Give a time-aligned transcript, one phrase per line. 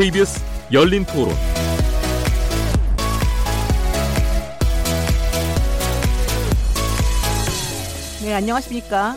[0.00, 0.40] KBS
[0.72, 1.28] 열린 토론.
[8.22, 9.16] 네, 안녕하십니까.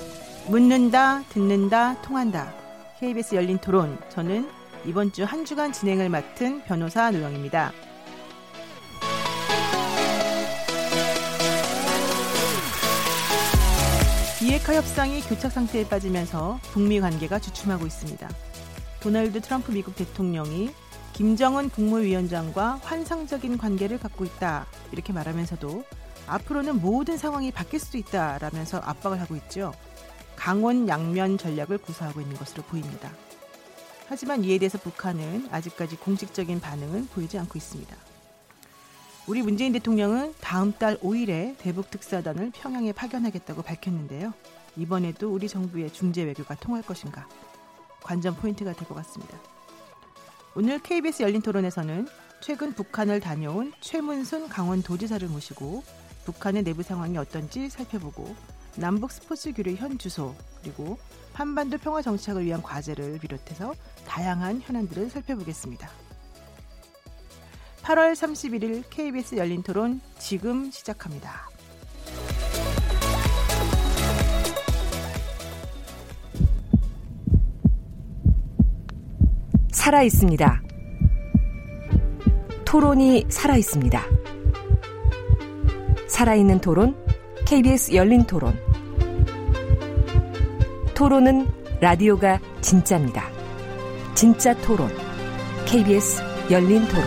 [0.50, 2.54] 묻는다, 듣는다, 통한다.
[3.00, 3.98] KBS 열린 토론.
[4.10, 4.50] 저는
[4.86, 7.72] 이번 주 한 주간 진행을 맡은 변호사 노영입니다.
[14.40, 18.28] 비핵화 협상이 교착 상태에 빠지면서 북미 관계가 주춤하고 있습니다.
[19.04, 20.70] 도널드 트럼프 미국 대통령이
[21.12, 25.84] 김정은 국무위원장과 환상적인 관계를 갖고 있다 이렇게 말하면서도
[26.26, 29.74] 앞으로는 모든 상황이 바뀔 수도 있다라면서 압박을 하고 있죠.
[30.38, 33.12] 강원 양면 전략을 구사하고 있는 것으로 보입니다.
[34.08, 37.94] 하지만 이에 대해서 북한은 아직까지 공식적인 반응은 보이지 않고 있습니다.
[39.28, 44.34] 우리 문재인 대통령은 다음 달 5일에 대북 특사단을 평양에 파견하겠다고 밝혔는데요.
[44.78, 47.28] 이번에도 우리 정부의 중재 외교가 통할 것인가
[48.04, 49.38] 관전 포인트가 될 것 같습니다.
[50.56, 52.08] 오늘 KBS 열린 토론에서는
[52.42, 55.84] 최근 북한을 다녀온 최문순 강원도지사를 모시고
[56.26, 58.36] 북한의 내부 상황이 어떤지 살펴보고
[58.76, 60.98] 남북 스포츠 교류 현 주소 그리고
[61.34, 63.74] 한반도 평화 정착을 위한 과제를 비롯해서
[64.06, 65.90] 다양한 현안들을 살펴보겠습니다.
[67.84, 71.50] 8월 31일 KBS 열린 토론 지금 시작합니다.
[79.84, 80.64] 살아 있습니다.
[82.64, 84.02] 토론이 살아 있습니다.
[86.08, 86.96] 살아있는 토론,
[87.46, 88.58] KBS 열린 토론.
[90.96, 91.50] 토론은
[91.82, 93.30] 라디오가 진짜입니다.
[94.16, 94.88] 진짜 토론,
[95.66, 97.04] KBS 열린 토론.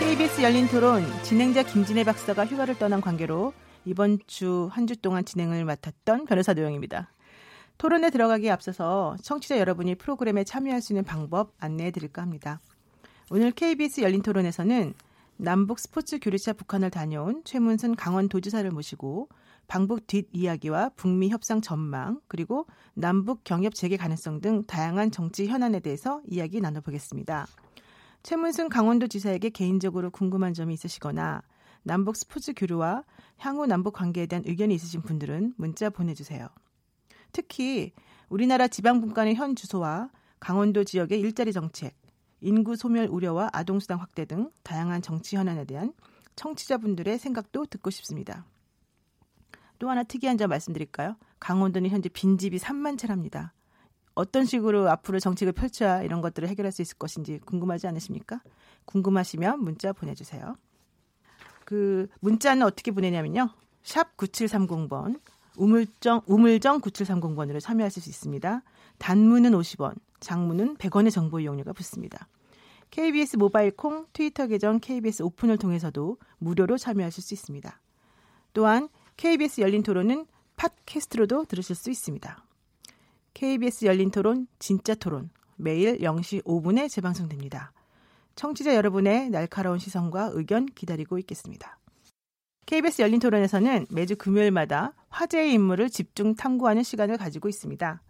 [0.00, 3.52] KBS 열린 토론 진행자 김진애 박사가 휴가를 떠난 관계로
[3.84, 7.10] 이번 주 한주 동안 진행을 맡았던 변호사 노영입니다.
[7.78, 12.60] 토론에 들어가기에 앞서서 청취자 여러분이 프로그램에 참여할 수 있는 방법 안내해 드릴까 합니다.
[13.30, 14.94] 오늘 KBS 열린 토론에서는
[15.36, 19.28] 남북 스포츠 교류차 북한을 다녀온 최문순 강원도지사를 모시고
[19.68, 26.20] 방북 뒷이야기와 북미 협상 전망 그리고 남북 경협 재개 가능성 등 다양한 정치 현안에 대해서
[26.26, 27.46] 이야기 나눠보겠습니다.
[28.24, 31.42] 최문순 강원도지사에게 개인적으로 궁금한 점이 있으시거나
[31.84, 33.04] 남북 스포츠 교류와
[33.36, 36.48] 향후 남북 관계에 대한 의견이 있으신 분들은 문자 보내주세요.
[37.32, 37.92] 특히
[38.28, 41.96] 우리나라 지방분간의 현 주소와 강원도 지역의 일자리 정책,
[42.40, 45.92] 인구 소멸 우려와 아동수당 확대 등 다양한 정치 현안에 대한
[46.36, 48.46] 청취자분들의 생각도 듣고 싶습니다.
[49.78, 51.16] 또 하나 특이한 점 말씀드릴까요?
[51.40, 53.52] 강원도는 현재 빈집이 3만 채랍니다.
[54.14, 58.40] 어떤 식으로 앞으로 정책을 펼쳐야 이런 것들을 해결할 수 있을 것인지 궁금하지 않으십니까?
[58.84, 60.56] 궁금하시면 문자 보내주세요.
[61.64, 63.50] 그 문자는 어떻게 보내냐면요.
[63.82, 65.20] 샵 9730번
[65.58, 68.62] 우물정 우물정 9730번으로 참여하실 수 있습니다.
[68.98, 72.28] 단문은 50원, 장문은 100원의 정보 이용료가 붙습니다.
[72.90, 77.80] KBS 모바일 콩 트위터 계정 KBS 오픈을 통해서도 무료로 참여하실 수 있습니다.
[78.54, 80.26] 또한 KBS 열린 토론은
[80.56, 82.44] 팟캐스트로도 들으실 수 있습니다.
[83.34, 87.72] KBS 열린 토론 진짜 토론 매일 0시 5분에 재방송됩니다.
[88.34, 91.78] 청취자 여러분의 날카로운 시선과 의견 기다리고 있겠습니다.
[92.66, 98.02] KBS 열린 토론에서는 매주 금요일마다 화제의 인물을 집중 탐구하는 시간을 가지고 있습니다.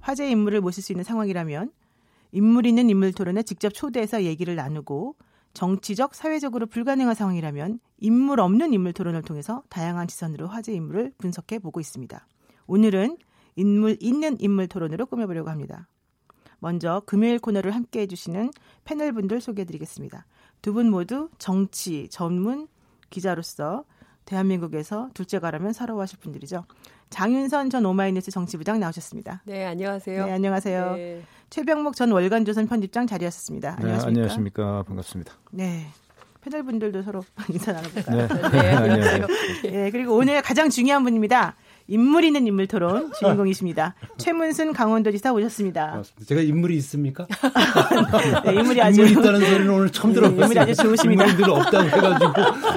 [0.00, 1.72] 화제의 인물을 모실 수 있는 상황이라면
[2.32, 5.16] 인물 있는 인물 토론에 직접 초대해서 얘기를 나누고
[5.54, 11.80] 정치적, 사회적으로 불가능한 상황이라면 인물 없는 인물 토론을 통해서 다양한 시선으로 화제 인물을 분석해 보고
[11.80, 12.26] 있습니다.
[12.66, 13.16] 오늘은
[13.54, 15.88] 인물 있는 인물 토론으로 꾸며보려고 합니다.
[16.58, 18.50] 먼저 금요일 코너를 함께 해주시는
[18.84, 20.26] 패널 분들 소개해드리겠습니다.
[20.62, 22.66] 두 분 모두 정치 전문
[23.08, 23.84] 기자로서
[24.26, 26.64] 대한민국에서 둘째 가라면 서러워 하실 분들이죠.
[27.08, 29.42] 장윤선 전 오마이뉴스 정치부장 나오셨습니다.
[29.44, 30.26] 네, 안녕하세요.
[30.26, 30.92] 네, 안녕하세요.
[30.96, 31.22] 네.
[31.48, 33.76] 최병목 전 월간조선 편집장 자리하셨습니다.
[33.78, 34.04] 안녕하십니까?
[34.04, 34.82] 네, 안녕하십니까?
[34.82, 35.32] 반갑습니다.
[35.52, 35.86] 네.
[36.42, 38.28] 패널 분들도 서로 인사 나눠볼까요?
[38.28, 39.26] 네, 네 안녕하세요.
[39.62, 41.56] 네, 그리고 오늘 가장 중요한 분입니다.
[41.88, 43.94] 인물 있는 인물 토론 주인공이십니다.
[44.18, 45.90] 최문순 강원도지사 오셨습니다.
[45.90, 46.26] 고맙습니다.
[46.26, 47.26] 제가 인물이 있습니까?
[48.44, 50.42] 네, 인물이 아주 인물이 있다는 소리는 오늘 처음 들어봤어요.
[50.42, 51.24] 인물이 아주 좋으십니다.
[51.24, 52.32] 인물들 없다고 해가지고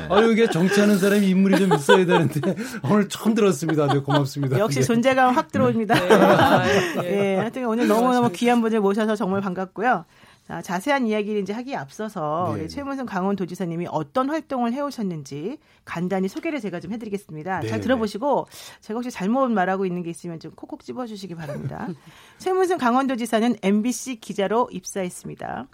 [0.13, 3.85] 아유 이게 정치하는 사람이 인물이 좀 있어야 되는데 오늘 처음 들었습니다.
[3.85, 4.59] 아주 고맙습니다.
[4.59, 4.85] 역시 네.
[4.85, 5.95] 존재감 확 들어옵니다.
[5.95, 7.01] 네, 네.
[7.01, 10.05] 네 하여튼 오늘 너무너무 귀한 분을 모셔서 정말 반갑고요.
[10.49, 12.67] 자, 자세한 이야기를 이제 하기에 앞서서 네.
[12.67, 17.59] 최문순 강원도지사님이 어떤 활동을 해오셨는지 간단히 소개를 제가 좀 해드리겠습니다.
[17.59, 17.67] 네.
[17.67, 18.47] 잘 들어보시고
[18.81, 21.87] 제가 혹시 잘못 말하고 있는 게 있으면 좀 콕콕 집어주시기 바랍니다.
[22.39, 25.67] 최문순 강원도지사는 MBC 기자로 입사했습니다.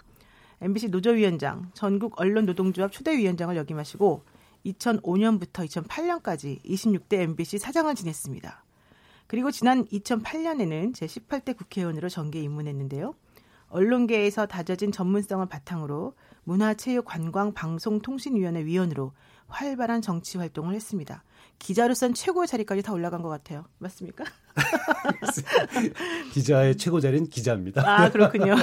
[0.60, 4.24] MBC 노조위원장, 전국 언론노동조합 초대위원장을 역임하시고
[4.66, 8.62] 2005년부터 2008년까지 26대 MBC 사장을 지냈습니다.
[9.26, 13.14] 그리고 지난 2008년에는 제18대 국회의원으로 정계 입문했는데요.
[13.68, 16.14] 언론계에서 다져진 전문성을 바탕으로
[16.44, 19.12] 문화체육관광방송통신위원회 위원으로
[19.48, 21.24] 활발한 정치 활동을 했습니다.
[21.58, 23.64] 기자로선 최고의 자리까지 다 올라간 것 같아요.
[23.78, 24.24] 맞습니까?
[26.32, 27.82] 기자의 최고 자리는 기자입니다.
[27.84, 28.54] 아, 그렇군요.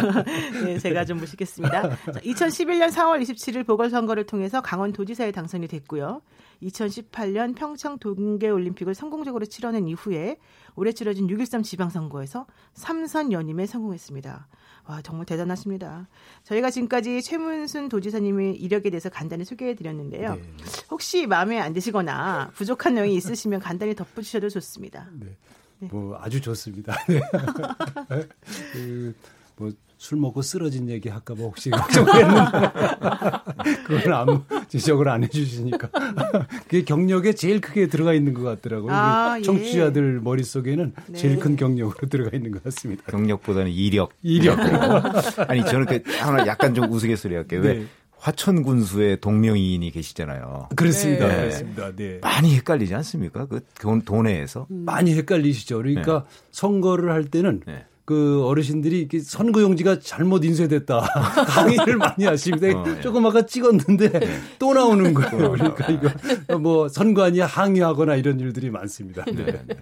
[0.64, 1.82] 네, 제가 좀 모시겠습니다.
[1.82, 6.22] 자, 2011년 4월 27일 보궐선거를 통해서 강원도지사에 당선이 됐고요.
[6.62, 10.38] 2018년 평창 동계올림픽을 성공적으로 치러낸 이후에
[10.76, 12.46] 올해 치러진 6.13 지방선거에서
[12.76, 14.48] 3선 연임에 성공했습니다.
[14.86, 16.08] 와, 정말 대단하십니다.
[16.44, 20.36] 저희가 지금까지 최문순 도지사님의 이력에 대해서 간단히 소개해 드렸는데요.
[20.36, 20.42] 네.
[20.92, 25.10] 혹시 마음에 안 드시거나 부족한 내용이 있으시면 간단히 덧붙이셔도 좋습니다.
[25.14, 25.38] 네.
[25.80, 25.88] 네.
[25.92, 26.96] 뭐 아주 좋습니다.
[27.08, 27.22] 네.
[28.74, 29.16] 그,
[29.56, 29.72] 뭐
[30.04, 32.52] 술 먹고 쓰러진 얘기 할까 봐 혹시 걱정했는데
[33.88, 35.88] 그건 아무 지적을 안 해주시니까
[36.68, 38.92] 그게 경력에 제일 크게 들어가 있는 것 같더라고요.
[38.92, 39.42] 아, 예.
[39.44, 41.18] 청취자들 머릿속에는 네.
[41.18, 43.04] 제일 큰 경력으로 들어가 있는 것 같습니다.
[43.10, 44.12] 경력보다는 이력.
[44.22, 44.60] 이력.
[45.48, 47.62] 아니 저는 그 하나 약간 좀 우스갯소리 할게요.
[47.64, 47.86] 왜 네.
[48.18, 50.68] 화천 군수의 동명이인이 계시잖아요.
[50.76, 51.30] 그렇습니다.
[51.30, 51.36] 네.
[51.38, 51.92] 그렇습니다.
[51.96, 52.20] 네.
[52.22, 53.46] 많이 헷갈리지 않습니까?
[53.46, 53.62] 그
[54.04, 54.84] 도내에서 음.
[54.86, 55.78] 많이 헷갈리시죠.
[55.78, 56.42] 그러니까 네.
[56.52, 57.86] 선거를 할 때는 네.
[58.06, 61.00] 그 어르신들이 선거용지가 잘못 인쇄됐다
[61.48, 62.80] 강의를 많이 하십니다.
[62.80, 63.02] 어, 네.
[63.02, 64.40] 조금 아까 찍었는데 네.
[64.60, 65.52] 또 나오는 거예요.
[65.52, 69.24] 그러니까 이거 뭐 선관위 항의하거나 이런 일들이 많습니다.
[69.26, 69.46] 네.
[69.46, 69.76] 네.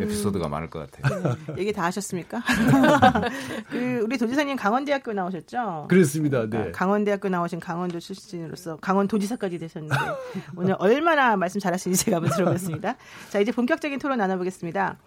[0.00, 0.50] 에피소드가 음.
[0.50, 1.36] 많을 것 같아요.
[1.58, 2.42] 얘기 다 하셨습니까?
[3.70, 5.86] 그 우리 도지사님 강원대학교 나오셨죠?
[5.88, 6.48] 그렇습니다.
[6.48, 6.70] 네.
[6.72, 9.96] 강원대학교 나오신 강원도 출신으로서 강원도지사까지 되셨는데
[10.56, 12.96] 오늘 얼마나 말씀 잘하시는지 제가 한번 들어보겠습니다.
[13.30, 14.98] 자 이제 본격적인 토론 나눠보겠습니다.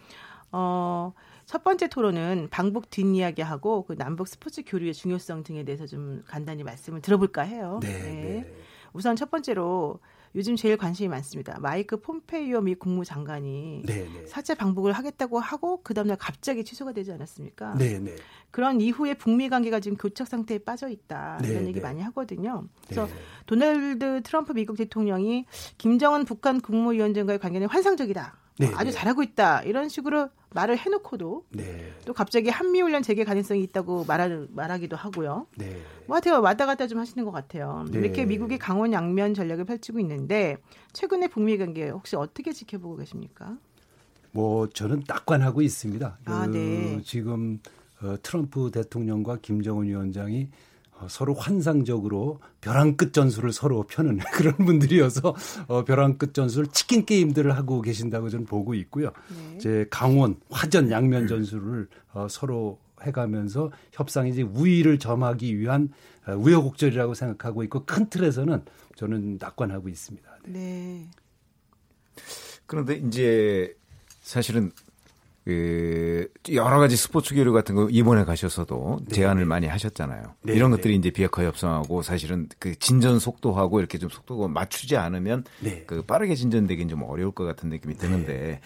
[0.52, 1.14] 어.
[1.48, 7.02] 첫 번째 토론은 방북 뒷이야기하고 그 남북 스포츠 교류의 중요성 등에 대해서 좀 간단히 말씀을
[7.02, 7.80] 들어볼까 해요.
[7.82, 7.88] 네.
[7.88, 8.14] 네.
[8.42, 8.56] 네.
[8.92, 10.00] 우선 첫 번째로
[10.36, 11.58] 요즘 제일 관심이 많습니다.
[11.62, 14.04] 마이크 폼페이오 미 국무장관이 네네.
[14.04, 14.28] 네.
[14.28, 17.78] 사체 방북을 하겠다고 하고 그 다음날 갑자기 취소가 되지 않았습니까?
[17.78, 18.00] 네네.
[18.00, 18.16] 네.
[18.52, 21.68] 그런 이후에 북미 관계가 지금 교착 상태에 빠져 있다 이런 네네.
[21.68, 22.66] 얘기 많이 하거든요.
[22.84, 23.08] 그래서.
[23.46, 25.46] 도널드 트럼프 미국 대통령이
[25.78, 28.47] 김정은 북한 국무위원장과의 관계는 환상적이다.
[28.60, 28.92] 네, 아주 네.
[28.92, 31.92] 잘하고 있다 이런 식으로 말을 해놓고도 네.
[32.06, 35.48] 또 갑자기 한미훈련 재개 가능성이 있다고 말하, 말하기도 하고요.
[35.56, 35.80] 네.
[36.08, 37.86] 뭐 하여튼 왔다 갔다 좀 하시는 것 같아요.
[37.92, 38.00] 네.
[38.00, 40.58] 이렇게 미국이 강원 양면 전략을 펼치고 있는데
[40.94, 43.58] 최근에 북미 관계 혹시 어떻게 지켜보고 계십니까?
[44.32, 46.18] 뭐 저는 딱관하고 있습니다.
[46.26, 47.02] 아, 그 네.
[47.04, 47.60] 지금
[48.02, 50.48] 어, 트럼프 대통령과 김정은 위원장이 어,
[51.08, 55.36] 서로 환상적으로 벼랑 끝 전술을 서로 펴는 그런 분들이어서
[55.68, 59.12] 어, 벼랑 끝 전술 치킨 게임들을 하고 계신다고 저는 보고 있고요.
[59.30, 59.56] 네.
[59.58, 65.90] 이제 강원 화전 양면 전술을 어, 서로 해가면서 협상이 이제 우위를 점하기 위한
[66.26, 68.64] 어, 우여곡절이라고 생각하고 있고 큰 틀에서는
[68.96, 70.30] 저는 낙관하고 있습니다.
[70.46, 70.60] 네.
[70.60, 71.08] 네.
[72.66, 73.76] 그런데 이제
[74.22, 74.72] 사실은
[75.48, 79.16] 그 여러 가지 스포츠 교류 같은 거 이번에 가셔서도 네.
[79.16, 80.24] 제안을 많이 하셨잖아요.
[80.42, 80.54] 네.
[80.54, 80.76] 이런 네.
[80.76, 85.86] 것들이 이제 비핵화 협상하고 사실은 그 진전 속도하고 이렇게 좀 속도가 맞추지 않으면 네.
[85.88, 87.98] 그 빠르게 진전되긴 좀 어려울 것 같은 느낌이 네.
[87.98, 88.60] 드는데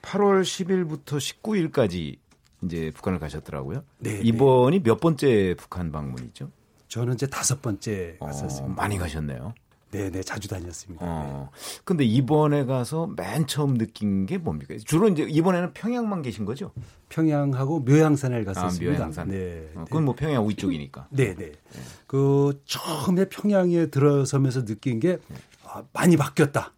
[0.00, 2.16] 8월 10일부터 19일까지
[2.62, 3.84] 이제 북한을 가셨더라고요.
[3.98, 6.50] 네, 이번이 몇 번째 북한 방문이죠?
[6.88, 8.72] 저는 이제 다섯 번째 어, 갔었습니다.
[8.72, 9.52] 어, 많이 가셨네요.
[9.94, 11.04] 네, 네, 자주 다녔습니다.
[11.06, 11.50] 어.
[11.52, 11.80] 네.
[11.84, 14.74] 근데 이번에 가서 맨 처음 느낀 게 뭡니까?
[14.84, 16.72] 주로 이제 이번에는 평양만 계신 거죠?
[17.10, 18.92] 평양하고 묘양산을 갔었습니다.
[18.92, 19.28] 아, 묘양산.
[19.28, 19.70] 네.
[19.76, 21.06] 어, 그건 뭐 평양 위쪽이니까.
[21.10, 21.52] 네, 네.
[21.52, 21.80] 네.
[22.08, 25.18] 그 처음에 평양에 들어서면서 느낀 게
[25.64, 26.72] 아, 많이 바뀌었다.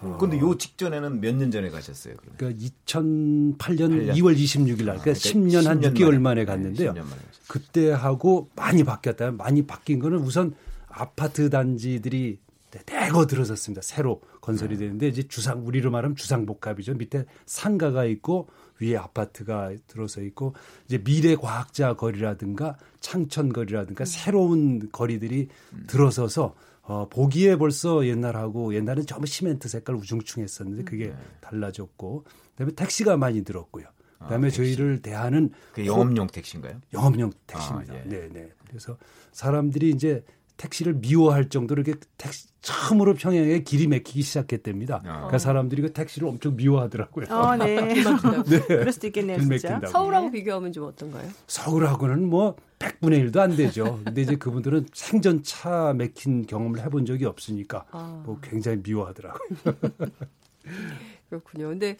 [0.00, 0.16] 어.
[0.20, 2.14] 근데 요 직전에는 몇 년 전에 가셨어요?
[2.16, 2.36] 그러면?
[2.36, 4.14] 그러니까 2008년 8년?
[4.14, 6.92] 2월 26일 날, 그러니까, 아, 그러니까 10년 한 6개월 만에, 만에 갔는데요.
[6.92, 7.02] 네,
[7.48, 9.32] 그때 하고 많이 바뀌었다.
[9.32, 10.54] 많이 바뀐 거는 우선
[10.88, 12.38] 아파트 단지들이
[12.80, 13.82] 대거 들어섰습니다.
[13.82, 14.84] 새로 건설이 네.
[14.84, 16.94] 되는데 이제 주상 우리로 말하면 주상복합이죠.
[16.94, 18.48] 밑에 상가가 있고
[18.80, 20.54] 위에 아파트가 들어서 있고
[20.86, 24.06] 이제 미래 과학자 거리라든가 창천 거리라든가 음.
[24.06, 25.84] 새로운 거리들이 음.
[25.86, 31.16] 들어서서 어 보기에 벌써 옛날하고 옛날엔 전부 시멘트 색깔 우중충했었는데 그게 네.
[31.40, 33.86] 달라졌고 그다음에 택시가 많이 늘었고요.
[34.18, 36.80] 아, 그다음에 아, 저희를 대하는 그 영업용 택시인가요?
[36.92, 37.94] 영업용 택시입니다.
[37.94, 38.02] 아, 예.
[38.04, 38.50] 네, 네.
[38.66, 38.96] 그래서
[39.32, 40.24] 사람들이 이제
[40.56, 45.02] 택시를 미워할 정도로 이렇게 택시 처음으로 평양에 길이 막히기 시작했답니다.
[45.04, 45.12] 아.
[45.14, 47.26] 그러니까 사람들이 그 택시를 엄청 미워하더라고요.
[47.30, 47.94] 어, 네.
[48.46, 48.60] 네.
[48.66, 49.80] 그럴 수도 있겠네요, 진짜.
[49.86, 50.32] 서울하고 네.
[50.38, 51.28] 비교하면 좀 어떤가요?
[51.48, 54.00] 서울하고는 뭐 100분의 1도 안 되죠.
[54.04, 58.22] 근데 이제 그분들은 생전 차 막힌 경험을 해본 적이 없으니까 아.
[58.24, 59.48] 뭐 굉장히 미워하더라고요.
[61.28, 61.68] 그렇군요.
[61.68, 61.96] 근데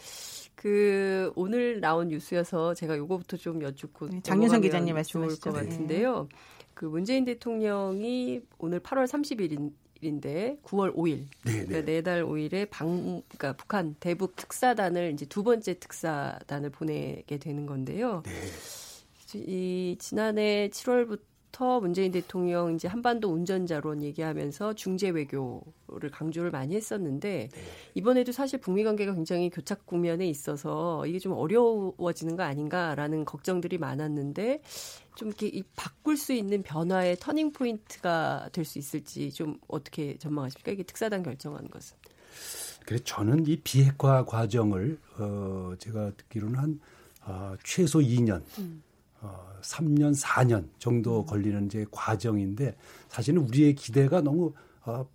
[0.54, 4.94] 그 오늘 나온 뉴스여서 제가 요거부터 좀 여쭙고 네, 장윤선 기자님.
[5.02, 6.28] 좋을 것 같은데요.
[6.30, 6.36] 네.
[6.74, 13.52] 그 문재인 대통령이 오늘 8월 30일인 인데 9월 5일 네, 그러니까 네달 5일에 방 그러니까
[13.52, 18.22] 북한 대북 특사단을 이제 두 번째 특사단을 보내게 되는 건데요.
[18.24, 18.32] 네.
[19.34, 21.20] 이 지난해 7월부터
[21.80, 27.60] 문재인 대통령 이제 한반도 운전자론 얘기하면서 중재 외교를 강조를 많이 했었는데 네.
[27.94, 34.62] 이번에도 사실 북미 관계가 굉장히 교착 국면에 있어서 이게 좀 어려워지는 거 아닌가라는 걱정들이 많았는데
[35.14, 40.72] 좀 이렇게 바꿀 수 있는 변화의 터닝 포인트가 될 수 있을지 좀 어떻게 전망하십니까?
[40.72, 41.96] 이게 특사단 결정한 것은.
[42.86, 46.80] 그래 저는 이 비핵화 과정을 어 제가 듣기로는 한
[47.24, 48.82] 어, 최소 2년, 음.
[49.22, 51.26] 어, 3년, 4년 정도 음.
[51.26, 52.76] 걸리는 이제 과정인데
[53.08, 54.52] 사실은 우리의 기대가 너무
[54.84, 55.06] 어,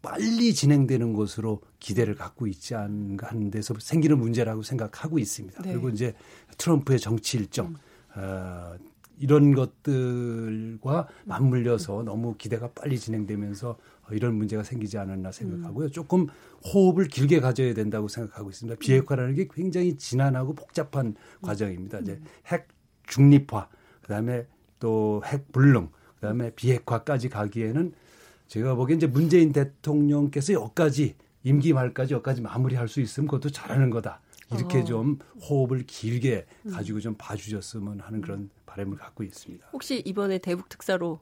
[0.00, 5.62] 빨리 진행되는 것으로 기대를 갖고 있지 않은가 하는 데서 생기는 문제라고 생각하고 있습니다.
[5.62, 5.72] 네.
[5.72, 6.14] 그리고 이제
[6.56, 7.76] 트럼프의 정치 일정, 음.
[8.14, 8.76] 어,
[9.20, 13.76] 이런 것들과 맞물려서 너무 기대가 빨리 진행되면서
[14.12, 15.86] 이런 문제가 생기지 않았나 생각하고요.
[15.86, 15.90] 음.
[15.90, 16.28] 조금
[16.72, 18.78] 호흡을 길게 가져야 된다고 생각하고 있습니다.
[18.78, 21.14] 비핵화라는 게 굉장히 진한하고 복잡한 음.
[21.42, 21.98] 과정입니다.
[21.98, 22.68] 이제 핵
[23.08, 23.68] 중립화,
[24.02, 24.46] 그다음에
[24.80, 27.92] 또 핵 불능, 그다음에 비핵화까지 가기에는
[28.46, 34.20] 제가 보기엔 이제 문재인 대통령께서 여기까지 임기 말까지 여기까지 마무리할 수 있으면 그것도 잘하는 거다.
[34.54, 34.84] 이렇게 어.
[34.84, 36.70] 좀 호흡을 길게 음.
[36.70, 39.66] 가지고 좀 봐주셨으면 하는 그런 바람을 갖고 있습니다.
[39.72, 41.20] 혹시 이번에 대북 특사로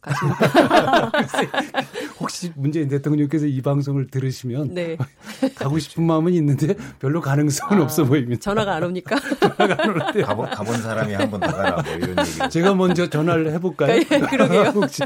[0.00, 1.12] 가십니까?
[2.20, 4.96] 혹시 문재인 대통령께서 이 방송을 들으시면 네.
[5.54, 8.40] 가고 싶은 마음은 있는데 별로 가능성은 아, 없어 보입니다.
[8.40, 9.16] 전화가 안 옵니까?
[9.40, 12.50] 전화가 안 오는데 가본, 가본 사람이 한번더 가라 뭐 이런 얘기.
[12.50, 13.96] 제가 먼저 전화를 해볼까요?
[13.96, 14.62] 예, 그러게요.
[14.74, 15.02] 혹시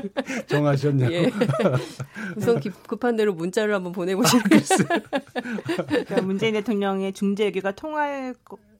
[0.46, 1.12] 정하셨냐고.
[1.12, 1.30] 예.
[2.36, 4.88] 우선 급한 대로 문자를 한번 보내보시겠어요?
[5.86, 8.34] 그러니까 문재인 대통령의 중재 외교가 통할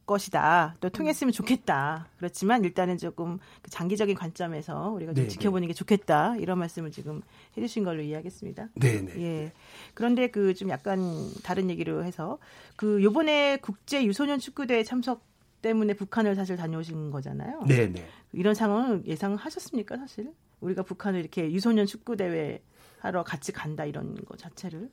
[0.06, 0.76] 것이다.
[0.80, 2.08] 또 통했으면 좋겠다.
[2.16, 5.28] 그렇지만 일단은 조금 그 장기적인 관점에서 우리가 좀 네네.
[5.28, 6.37] 지켜보는 게 좋겠다.
[6.37, 7.23] 이런 말씀을 지금
[7.56, 8.68] 해주신 걸로 이해하겠습니다.
[8.76, 9.23] 네, 네.
[9.23, 9.52] 예.
[9.94, 12.38] 그런데 그 좀 약간 다른 얘기로 해서
[12.76, 15.23] 그 요번에 국제 유소년 축구대회 참석
[15.62, 17.62] 때문에 북한을 사실 다녀오신 거잖아요.
[17.66, 18.06] 네, 네.
[18.32, 20.32] 이런 상황을 예상하셨습니까, 사실?
[20.61, 22.62] 우리가 북한을 이렇게 유소년 축구 대회
[23.00, 24.90] 하러 같이 간다 이런 거 자체를?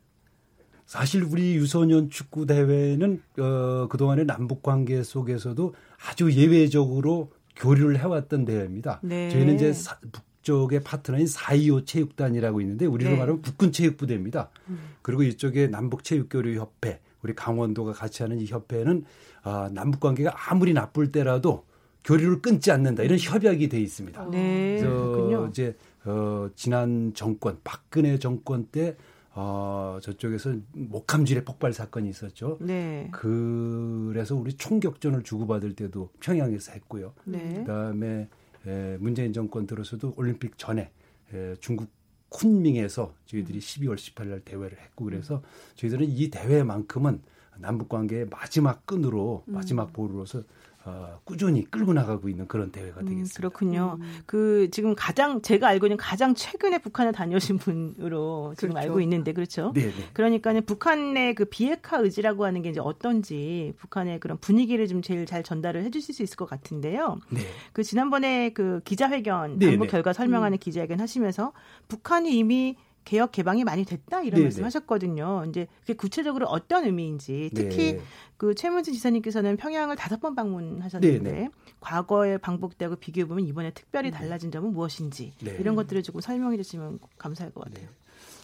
[0.91, 5.73] 사실 우리 유소년 축구 대회는 어, 그동안의 남북 관계 속에서도
[6.05, 8.99] 아주 예외적으로 교류를 해왔던 대회입니다.
[9.01, 9.29] 네.
[9.29, 13.17] 저희는 이제 사, 북쪽의 파트너인 425 체육단이라고 있는데 우리로 네.
[13.19, 14.49] 말하면 국군 체육부대입니다.
[14.67, 14.79] 음.
[15.01, 19.05] 그리고 이쪽에 남북 체육교류 협회, 우리 강원도가 같이 하는 이 협회는
[19.45, 21.63] 어, 남북 관계가 아무리 나쁠 때라도
[22.03, 24.27] 교류를 끊지 않는다 이런 협약이 돼 있습니다.
[24.29, 24.79] 네.
[24.81, 25.47] 그래서 그렇군요.
[25.47, 28.97] 이제 어, 지난 정권 박근혜 정권 때
[29.33, 32.57] 어, 저쪽에서 목함질의 폭발 사건이 있었죠.
[32.59, 33.09] 네.
[33.11, 37.13] 그래서 우리 총격전을 주고받을 때도 평양에서 했고요.
[37.25, 37.53] 네.
[37.55, 38.27] 그다음에
[38.65, 40.91] 에, 문재인 정권 들어서도 올림픽 전에
[41.33, 41.89] 에, 중국
[42.29, 45.41] 쿤밍에서 저희들이 12월 18일 날 대회를 했고 그래서
[45.75, 47.21] 저희들은 이 대회만큼은
[47.57, 49.93] 남북 관계의 마지막 끈으로 마지막 음.
[49.93, 50.43] 보루로서
[50.83, 53.31] 어, 꾸준히 끌고 나가고 있는 그런 대회가 음, 되겠습니다.
[53.31, 53.97] 음, 그렇군요.
[53.99, 54.19] 음.
[54.25, 58.87] 그 지금 가장 제가 알고 있는 가장 최근에 북한에 다녀오신 분으로 지금 그렇죠.
[58.87, 59.71] 알고 있는데 그렇죠.
[59.75, 59.93] 네, 네.
[60.13, 65.43] 그러니까는 북한의 그 비핵화 의지라고 하는 게 이제 어떤지 북한의 그런 분위기를 좀 제일 잘
[65.43, 67.19] 전달을 해주실 수 있을 것 같은데요.
[67.29, 67.41] 네.
[67.73, 69.91] 그 지난번에 그 기자회견 네, 당부 네.
[69.91, 70.59] 결과 설명하는 음.
[70.59, 71.53] 기자회견 하시면서
[71.89, 74.43] 북한이 이미 개혁 개방이 많이 됐다 이런 네네.
[74.43, 75.45] 말씀하셨거든요.
[75.49, 78.01] 이제 그게 구체적으로 어떤 의미인지 특히 네.
[78.37, 81.49] 그 최문진 지사님께서는 평양을 다섯 번 방문하셨는데 네네.
[81.79, 84.17] 과거의 방북 때하고 비교해 보면 이번에 특별히 네.
[84.17, 85.57] 달라진 점은 무엇인지 네.
[85.59, 87.85] 이런 것들을 조금 설명해 주시면 감사할 것 같아요.
[87.85, 87.91] 네.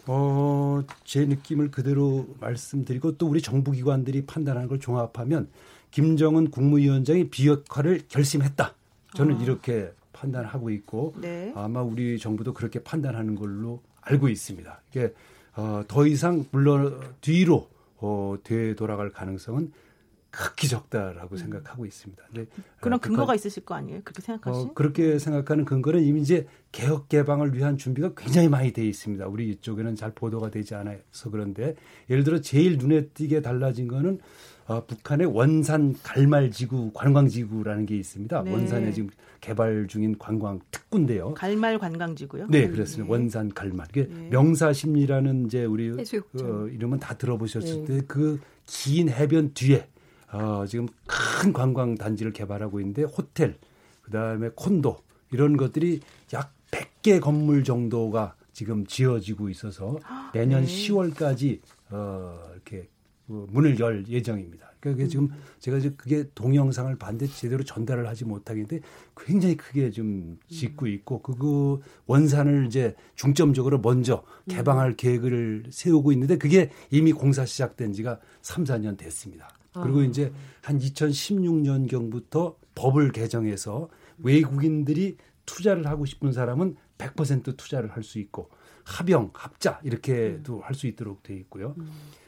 [0.07, 5.49] 어, 제 느낌을 그대로 말씀드리고 또 우리 정부 기관들이 판단하는 걸 종합하면
[5.91, 8.73] 김정은 국무위원장이 비핵화를 결심했다.
[9.15, 9.43] 저는 아.
[9.43, 11.51] 이렇게 판단하고 있고 네.
[11.55, 14.81] 아마 우리 정부도 그렇게 판단하는 걸로 알고 있습니다.
[14.89, 15.13] 이게
[15.55, 19.71] 어, 더 이상 물론 뒤로 어, 되돌아갈 가능성은
[20.29, 21.37] 극히 적다라고 음.
[21.37, 22.23] 생각하고 있습니다.
[22.33, 22.45] 네.
[22.79, 24.01] 그런 어, 근거가 있으실 거 아니에요?
[24.03, 24.59] 그렇게 생각하시?
[24.59, 29.25] 어, 그렇게 생각하는 근거는 이미 이제 개혁 개방을 위한 준비가 굉장히 많이 돼 있습니다.
[29.27, 31.75] 우리 이쪽에는 잘 보도가 되지 않아서 그런데
[32.09, 34.19] 예를 들어 제일 눈에 띄게 달라진 거는
[34.67, 38.43] 어, 북한의 원산 갈말지구 관광지구라는 게 있습니다.
[38.43, 38.51] 네.
[38.51, 39.09] 원산에 지금
[39.39, 41.33] 개발 중인 관광 특구인데요.
[41.35, 42.47] 갈말 관광지구요?
[42.49, 43.05] 네, 그렇습니다.
[43.05, 43.09] 네.
[43.09, 43.87] 원산 갈말.
[43.89, 44.29] 이게 네.
[44.29, 48.01] 명사심리라는 이제 우리 어, 이름은 다 들어보셨을 네.
[48.01, 49.87] 때그 긴 해변 뒤에
[50.33, 53.57] 어, 지금 큰 관광 단지를 개발하고 있는데 호텔,
[54.01, 54.97] 그다음에 콘도
[55.31, 56.01] 이런 것들이
[56.33, 59.97] 약 100개 건물 정도가 지금 지어지고 있어서
[60.33, 60.67] 내년 네.
[60.67, 61.59] 10월까지
[61.89, 62.37] 어,
[63.27, 64.71] 문을 열 예정입니다.
[64.79, 65.29] 그러니까 그게 지금
[65.59, 68.81] 제가 이제 그게 동영상을 봤는데 제대로 전달을 하지 못하겠는데
[69.15, 76.71] 굉장히 크게 좀 짓고 있고 그거 원산을 이제 중점적으로 먼저 개방할 계획을 세우고 있는데 그게
[76.89, 79.49] 이미 공사 시작된 지가 3, 4년 됐습니다.
[79.73, 80.03] 그리고 아.
[80.03, 80.31] 이제
[80.61, 88.49] 한 2016년 경부터 법을 개정해서 외국인들이 투자를 하고 싶은 사람은 100% 투자를 할 수 있고
[88.83, 90.61] 합영, 합자 이렇게도 음.
[90.63, 91.75] 할수 있도록 돼 있고요.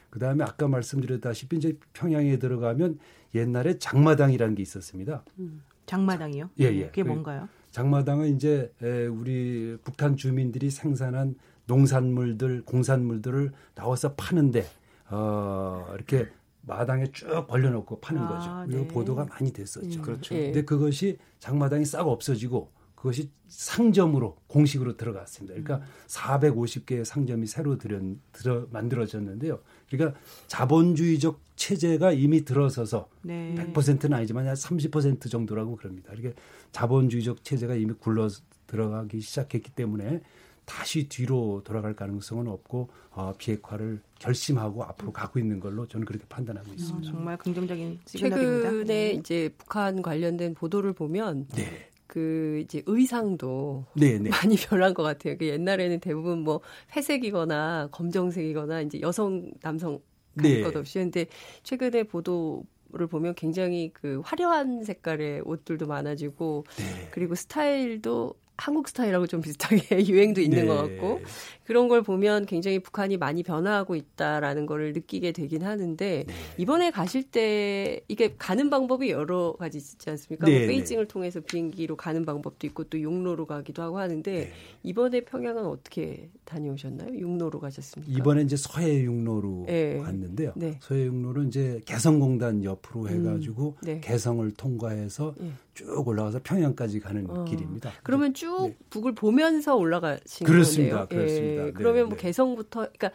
[0.10, 0.12] 음.
[0.12, 3.00] 그다음에 아까 말씀드렸다시피 이제 평양에 들어가면
[3.36, 5.24] 옛날에 장마당이라는 게 있었습니다.
[5.40, 5.62] 음.
[5.86, 6.50] 장마당이요?
[6.60, 6.86] 예, 예.
[6.88, 7.48] 그게 그 뭔가요?
[7.72, 8.72] 장마당은 이제
[9.12, 11.36] 우리 북한 주민들이 생산한
[11.66, 14.66] 농산물들, 공산물들을 나와서 파는데
[15.10, 16.28] 어 이렇게
[16.62, 18.78] 마당에 쭉 벌려놓고 파는 아, 거죠.
[18.78, 18.88] 네.
[18.88, 20.00] 보도가 많이 됐었죠.
[20.00, 20.36] 음, 그렇죠.
[20.36, 20.46] 예.
[20.46, 25.54] 근데 그것이 장마당이 싹 없어지고 그것이 상점으로 공식으로 들어갔습니다.
[25.54, 25.92] 그러니까 음.
[26.08, 28.02] 450개의 상점이 새로 들여,
[28.34, 29.60] 들어 만들어졌는데요.
[29.90, 33.56] 그러니까 자본주의적 체제가 이미 들어서서 네.
[33.58, 36.12] 100%는 아니지만 한 30% 정도라고 그럽니다.
[36.14, 36.36] 이렇게
[36.74, 38.28] 자본주의적 체제가 이미 굴러
[38.68, 40.22] 들어가기 시작했기 때문에
[40.66, 46.72] 다시 뒤로 돌아갈 가능성은 없고 어, 비핵화를 결심하고 앞으로 가고 있는 걸로 저는 그렇게 판단하고
[46.74, 47.10] 있습니다.
[47.10, 48.70] 어, 정말 긍정적인 시그널입니다.
[48.70, 49.12] 최근에 네.
[49.14, 51.89] 이제 북한 관련된 보도를 보면 네.
[52.10, 54.18] 그 이제 의상도 네네.
[54.20, 54.30] 네.
[54.30, 55.38] 많이 변한 것 같아요.
[55.38, 56.60] 그 옛날에는 대부분 뭐
[56.96, 60.02] 회색이거나 검정색이거나 이제 여성 남성
[60.34, 60.60] 네.
[60.62, 61.28] 것 없이 근데
[61.64, 67.08] 최근에 보도 를 보면 굉장히 그 화려한 색깔의 옷들도 많아지고 네.
[67.12, 70.68] 그리고 스타일도 한국 스타일하고 좀 비슷하게 유행도 있는 네.
[70.68, 71.22] 것 같고
[71.70, 76.34] 그런 걸 보면 굉장히 북한이 많이 변화하고 있다라는 거를 느끼게 되긴 하는데 네.
[76.58, 80.48] 이번에 가실 때 이게 가는 방법이 여러 가지 있지 않습니까?
[80.48, 80.58] 네.
[80.58, 84.52] 뭐 베이징을 통해서 비행기로 가는 방법도 있고 또 육로로 가기도 하고 하는데 네.
[84.82, 87.16] 이번에 평양은 어떻게 다녀오셨나요?
[87.16, 88.18] 육로로 가셨습니까?
[88.18, 90.00] 이번에 이제 서해 육로로 네.
[90.00, 90.54] 갔는데요.
[90.56, 90.80] 네.
[90.82, 93.10] 서해 육로는 이제 개성공단 옆으로 음.
[93.10, 94.02] 해가지고 음.
[94.02, 95.52] 개성을 통과해서 예.
[95.76, 97.46] 쭉 올라가서 평양까지 가는 어.
[97.46, 97.92] 길입니다.
[98.04, 101.06] 그러면 쭉 북을 보면서 올라가신 그렇습니다.
[101.06, 101.26] 거네요.
[101.26, 101.59] 그렇습니다.
[101.66, 102.24] 네, 그러면 뭐 네.
[102.24, 103.12] 개성부터 그러니까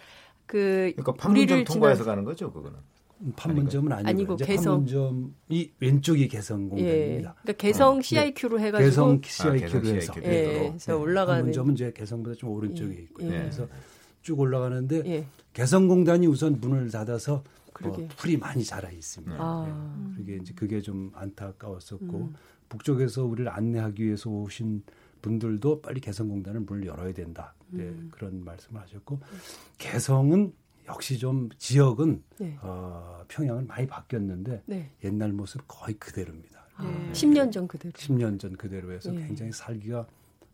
[0.46, 2.12] 그 그러니까 판문점 통과해서 지나...
[2.12, 2.78] 가는 거죠, 그거는.
[3.36, 7.30] 판문점은 아니고, 아니고 개성 판문점이 왼쪽이 개성 공단입니다.
[7.30, 7.42] 예.
[7.42, 8.64] 그러니까 개성 CIQ로 네.
[8.64, 10.68] 해가지고 개성 CIQ로 아, 해서 CIQ 예.
[10.68, 13.02] 그래서 올라가는 판문점은 이제 개성보다 좀 오른쪽에 예.
[13.02, 13.26] 있고요.
[13.28, 13.38] 예.
[13.38, 13.68] 그래서
[14.22, 15.26] 쭉 올라가는데 예.
[15.52, 17.44] 개성 공단이 우선 문을 닫아서
[17.82, 19.36] 뭐 풀이 많이 자라 있습니다.
[19.38, 19.66] 아.
[19.66, 20.16] 네.
[20.16, 22.34] 그게 이제 그게 좀 안타까웠었고 음.
[22.68, 24.82] 북쪽에서 우리를 안내하기 위해서 오신
[25.24, 27.54] 분들도 빨리 개성공단을 문을 열어야 된다.
[27.70, 28.10] 네, 음.
[28.12, 29.20] 그런 말씀을 하셨고
[29.78, 30.52] 개성은
[30.86, 32.58] 역시 좀 지역은 네.
[32.60, 34.90] 어, 평양은 많이 바뀌었는데 네.
[35.02, 36.66] 옛날 모습 거의 그대로입니다.
[36.76, 37.12] 아, 네.
[37.12, 37.92] 10년 전 그대로.
[37.94, 39.26] 10년 전 그대로 해서 네.
[39.26, 40.06] 굉장히 살기가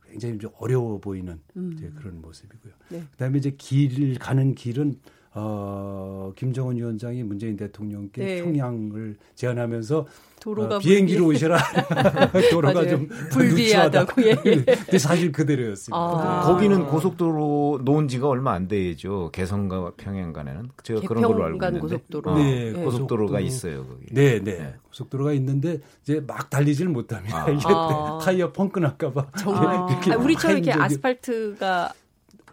[0.06, 1.94] 굉장히 좀 어려워 보이는 음.
[1.98, 2.72] 그런 모습이고요.
[2.90, 3.04] 네.
[3.10, 5.00] 그다음에 이제 길 가는 길은
[5.32, 8.42] 어, 김정은 위원장이 문재인 대통령께 네.
[8.42, 10.06] 평양을 제안하면서
[10.40, 11.36] 도로가 어, 비행기로 불리...
[11.36, 11.58] 오셔라.
[12.50, 14.22] 도로가 좀 불리하다고.
[14.24, 14.34] 예.
[14.34, 15.96] 근데 사실 그대로였습니다.
[15.96, 16.40] 아.
[16.46, 19.30] 거기는 고속도로 놓은 지가 얼마 안 되죠.
[19.32, 21.80] 개성과 평양 간에는 제가 그런 걸로 알고 있는데.
[21.80, 22.30] 고속도로.
[22.30, 23.86] 어, 네, 네, 고속도로가 있어요.
[23.86, 24.06] 거기.
[24.10, 24.74] 네, 네, 네.
[24.88, 27.44] 고속도로가 있는데 이제 막 달리질 못합니다.
[27.44, 27.50] 아.
[27.50, 28.18] 이게 아.
[28.20, 29.28] 타이어 펑크 날까봐.
[29.38, 29.76] 정말.
[29.76, 31.92] 아, 우리처럼 이렇게 아스팔트가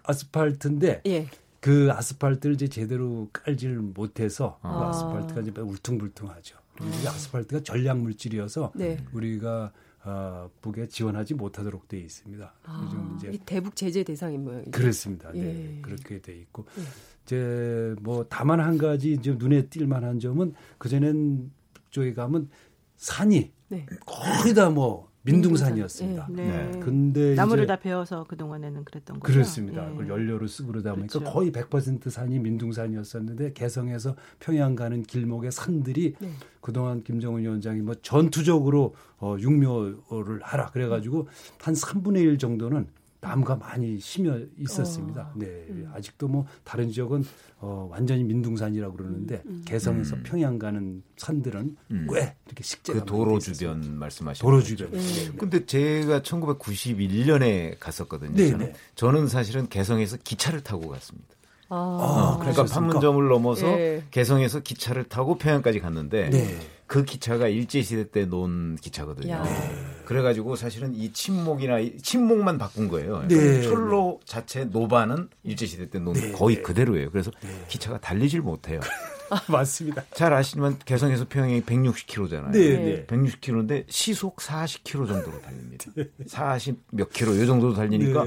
[0.03, 1.01] 아스팔트인데.
[1.07, 1.27] 예.
[1.67, 4.93] 그 아스팔트를 이제 제대로 깔지를 못해서 그 아.
[4.93, 6.57] 스팔트가 이제 울퉁불퉁하죠.
[6.77, 8.97] 그리고 이 아스팔트가 전략 물질이어서 네.
[9.11, 9.73] 우리가
[10.05, 12.53] 어, 북에 지원하지 못하도록 돼 있습니다.
[12.63, 14.71] 아, 이제 대북 제재 대상인 모양이죠.
[14.71, 15.29] 그렇습니다.
[15.33, 15.43] 네, 예.
[15.43, 16.83] 네, 그렇게 돼 있고 예.
[17.25, 22.49] 이제 뭐 다만 한 가지 이제 눈에 띌 만한 점은 그 전엔 북쪽에 가면
[22.95, 23.85] 산이 네.
[24.05, 26.27] 거의 다뭐 민둥산이었습니다.
[26.31, 26.71] 네.
[26.71, 26.79] 네.
[26.79, 29.33] 근데 나무를 다 베어서 그 동안에는 그랬던 거죠.
[29.33, 29.83] 그렇습니다.
[29.85, 29.91] 네.
[29.91, 31.31] 그걸 연료로 쓰고 그러다 보니까 그렇죠.
[31.31, 36.31] 거의 100% 산이 민둥산이었었는데 개성에서 평양 가는 길목의 산들이 네.
[36.61, 41.27] 그동안 김정은 위원장이 뭐 전투적으로 어 육묘를 하라 그래가지고
[41.59, 42.87] 한 3분의 1 정도는
[43.27, 45.21] 나무가 많이 심어 있었습니다.
[45.21, 45.33] 어.
[45.35, 45.45] 네.
[45.69, 45.91] 음.
[45.93, 47.23] 아직도 뭐 다른 지역은
[47.59, 49.51] 어, 완전히 민둥산이라고 그러는데 음.
[49.51, 49.63] 음.
[49.65, 50.23] 개성에서 음.
[50.23, 52.07] 평양 가는 산들은 음.
[52.11, 54.91] 꽤 이렇게 식재가 그 도로 주변 말씀하시는 도로 주변.
[54.91, 54.99] 네.
[54.99, 55.31] 네.
[55.37, 58.35] 근데 제가 1991년에 갔었거든요.
[58.35, 58.65] 네, 저는.
[58.67, 58.73] 네.
[58.95, 61.27] 저는 사실은 개성에서 기차를 타고 갔습니다.
[61.69, 64.03] 아, 어, 그러니까 판문점을 넘어서 네.
[64.11, 66.59] 개성에서 기차를 타고 평양까지 갔는데 네.
[66.87, 69.43] 그 기차가 일제 시대 때 놓은 기차거든요.
[69.43, 69.85] 네.
[70.05, 73.27] 그래가지고 사실은 이 침묵이나 침묵만 바꾼 거예요.
[73.27, 73.61] 네.
[73.61, 76.31] 철로 자체 노반은 일제 시대 때 놓은 네.
[76.31, 77.11] 거의 그대로예요.
[77.11, 77.49] 그래서 네.
[77.67, 78.79] 기차가 달리질 못해요.
[79.51, 80.05] 맞습니다.
[80.13, 82.51] 잘 아시지만 개성에서 평양이 160km잖아요.
[82.51, 83.05] 네.
[83.05, 85.91] 160km인데 시속 40km 정도로 달립니다.
[86.25, 88.23] 40몇 킬로 이 정도 달리니까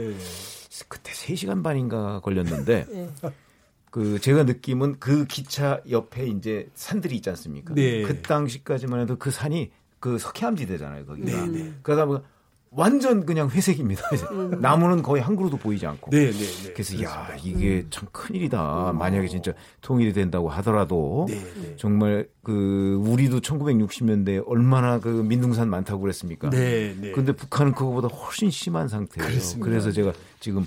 [0.89, 2.87] 그때 3시간 반인가 걸렸는데
[3.91, 7.75] 그 제가 느낌은 그 기차 옆에 이제 산들이 있지 않습니까?
[7.75, 8.03] 네.
[8.03, 11.47] 그 당시까지만 해도 그 산이 그 석회암지대잖아요, 거기가.
[11.47, 11.73] 네, 네.
[11.83, 12.23] 그러다 보면
[12.73, 14.03] 완전 그냥 회색입니다.
[14.31, 14.61] 음.
[14.61, 16.11] 나무는 거의 한 그루도 보이지 않고.
[16.11, 16.73] 네, 네, 네.
[16.73, 17.11] 그래서 그렇습니다.
[17.11, 17.87] 야 이게 음.
[17.91, 18.93] 참 큰일이다.
[18.93, 18.99] 음.
[18.99, 21.75] 만약에 진짜 통일이 된다고 하더라도 네, 네.
[21.77, 26.51] 정말 그 우리도 1960년대 얼마나 그 민둥산 많다고 그랬습니까?
[26.51, 27.11] 네, 네.
[27.11, 29.29] 근데 북한은 그거보다 훨씬 심한 상태예요.
[29.29, 29.69] 그렇습니다.
[29.69, 30.65] 그래서 제가 지금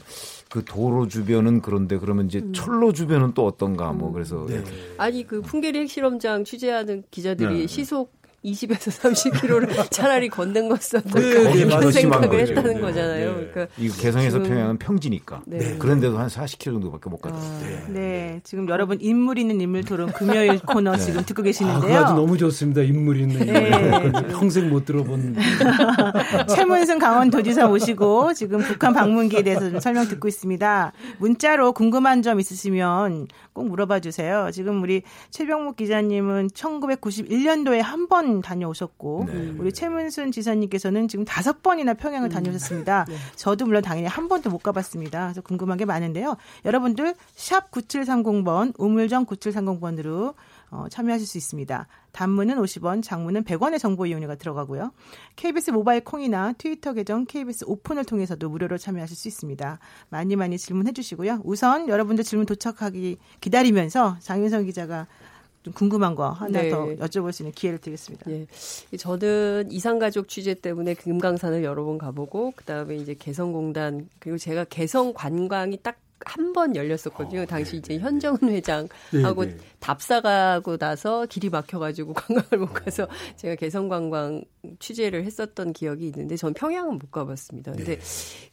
[0.49, 2.51] 그 도로 주변은 그런데 그러면 이제 음.
[2.51, 4.61] 철로 주변은 또 어떤가 뭐 그래서 네.
[4.97, 7.67] 아니 그 풍계리 핵실험장 취재하는 기자들이 네.
[7.67, 13.37] 시속 20에서 30km를 차라리 걷는 것보다 네, 그런 생각을 했다는 네, 거잖아요.
[13.37, 13.49] 네.
[13.53, 15.77] 그러니까 이 개성에서 지금, 평양은 평지니까 네.
[15.77, 17.33] 그런데도 한 40km 정도밖에 못 가요.
[17.35, 17.85] 아, 네.
[17.89, 18.41] 네.
[18.43, 21.99] 지금 여러분 인물 있는 인물 토론 금요일 코너 지금 듣고 계시는데요.
[21.99, 22.81] 아, 주 너무 좋습니다.
[22.81, 24.11] 인물 있는 인물.
[24.29, 25.37] 평생 못 들어본.
[26.53, 30.91] 최문승 강원도지사 모시고 지금 북한 방문기에 대해서 좀 설명 듣고 있습니다.
[31.19, 34.49] 문자로 궁금한 점 있으시면 꼭 물어봐 주세요.
[34.51, 39.55] 지금 우리 최병목 기자님은 1991년도에 한번 다녀오셨고 네.
[39.57, 42.31] 우리 최문순 지사님께서는 지금 다섯 번이나 평양을 음.
[42.31, 43.05] 다녀오셨습니다.
[43.07, 43.15] 네.
[43.35, 45.27] 저도 물론 당연히 한 번도 못 가봤습니다.
[45.27, 46.37] 그래서 궁금한 게 많은데요.
[46.65, 50.33] 여러분들 샵 9730번 우물정 9730번으로
[50.73, 51.87] 어, 참여하실 수 있습니다.
[52.13, 54.91] 단문은 50원, 장문은 100원의 정보 이용료가 들어가고요.
[55.35, 59.77] KBS 모바일 콩이나 트위터 계정 KBS 오픈을 통해서도 무료로 참여하실 수 있습니다.
[60.09, 61.41] 많이 많이 질문해 주시고요.
[61.43, 65.05] 우선 여러분들 질문 도착하기 기다리면서 장윤성 기자가
[65.63, 66.69] 좀 궁금한 거 하나 네.
[66.69, 68.29] 더 여쭤볼 수 있는 기회를 드리겠습니다.
[68.29, 68.45] 네.
[68.97, 75.79] 저는 이상가족 취재 때문에 금강산을 여러 번 가보고 그다음에 이제 개성공단 그리고 제가 개성 관광이
[75.81, 77.41] 딱 한 번 열렸었거든요.
[77.41, 77.77] 어, 당시 네.
[77.77, 79.57] 이제 현정은 회장하고 네, 네.
[79.79, 83.07] 답사가고 나서 길이 막혀가지고 관광을 못 가서 어.
[83.37, 84.43] 제가 개성관광
[84.79, 87.71] 취재를 했었던 기억이 있는데 전 평양은 못 가봤습니다.
[87.71, 88.01] 근데 네.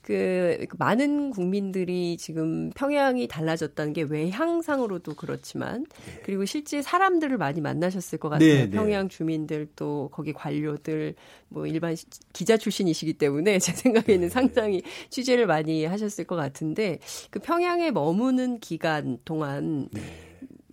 [0.00, 6.22] 그, 그 많은 국민들이 지금 평양이 달라졌다는 게 외향상으로도 그렇지만 네.
[6.24, 8.48] 그리고 실제 사람들을 많이 만나셨을 것 같아요.
[8.48, 8.70] 네, 네.
[8.70, 11.14] 평양 주민들 또 거기 관료들
[11.50, 11.94] 뭐 일반
[12.32, 14.28] 기자 출신이시기 때문에 제 생각에는 네.
[14.28, 16.98] 상당히 취재를 많이 하셨을 것 같은데
[17.30, 19.88] 그 평양에 머무는 기간 동안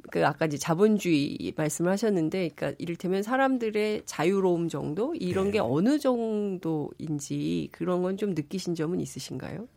[0.10, 5.52] 그 아까 이제 자본주의 말씀을 하셨는데, 그러니까 이를테면 사람들의 자유로움 정도 이런 네.
[5.54, 9.68] 게 어느 정도인지 그런 건 좀 느끼신 점은 있으신가요?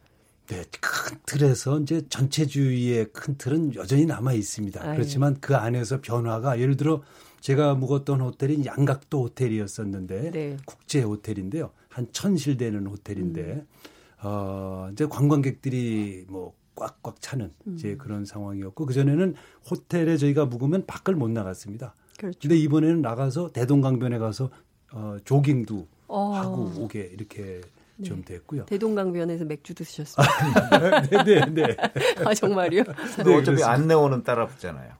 [0.47, 4.83] 네, 큰 틀에서 이제 전체주의의 큰 틀은 여전히 남아 있습니다.
[4.83, 4.95] 아유.
[4.95, 7.03] 그렇지만 그 안에서 변화가 예를 들어
[7.41, 10.57] 제가 묵었던 호텔이 양각도 호텔이었었는데 네.
[10.67, 11.71] 국제 호텔인데요.
[11.89, 13.67] 한 천실 되는 호텔인데 음.
[14.23, 17.75] 어 이제 관광객들이 뭐 꽉꽉 차는 음.
[17.75, 19.35] 이제 그런 상황이었고 그 전에는
[19.71, 21.95] 호텔에 저희가 묵으면 밖을 못 나갔습니다.
[22.19, 22.39] 그렇죠.
[22.41, 24.51] 근데 이번에는 나가서 대동강변에 가서
[24.93, 26.33] 어 조깅도 어.
[26.35, 27.61] 하고 오게 이렇게
[27.97, 28.05] 네.
[28.05, 28.67] 좀 됐고요.
[28.67, 30.27] 대동강변에서 맥주 드셨어요?
[31.11, 31.77] 네, 네, 네.
[32.25, 32.85] 아 정말요?
[33.17, 35.00] 근데 어차피 안내원은 따라 붙잖아요.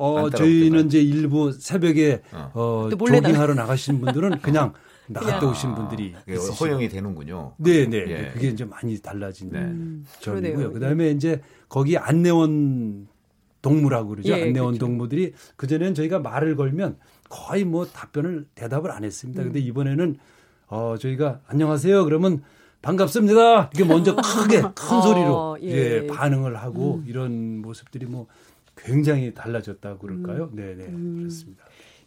[0.00, 4.72] 어, 저희는 이제 일부 새벽에 어, 어 조깅하러 나가신 분들은 그냥
[5.08, 7.54] 나갔다 오신 분들이 아, 허용이 되는군요.
[7.58, 8.04] 네, 네.
[8.08, 8.30] 예.
[8.32, 9.70] 그게 이제 많이 달라진 네.
[10.20, 10.72] 점이고요.
[10.72, 13.08] 그다음에 이제 거기 안내원
[13.60, 14.30] 동무라고 그러죠.
[14.30, 14.86] 예, 안내원 그렇죠.
[14.86, 16.96] 동무들이 그 전에는 저희가 말을 걸면
[17.28, 19.42] 거의 뭐 답변을 대답을 안 했습니다.
[19.42, 19.44] 음.
[19.48, 20.16] 근데 이번에는
[20.68, 22.04] 어 저희가 안녕하세요.
[22.04, 22.42] 그러면
[22.80, 23.70] 반갑습니다.
[23.74, 25.68] 이게 먼저 크게 큰 어, 소리로 예.
[25.68, 26.06] 예.
[26.06, 27.04] 반응을 하고 음.
[27.06, 28.26] 이런 모습들이 뭐
[28.84, 30.50] 굉장히 달라졌다고 그럴까요?
[30.52, 30.56] 음.
[30.56, 30.86] 네, 네.
[30.86, 31.18] 음.
[31.18, 31.64] 그렇습니다.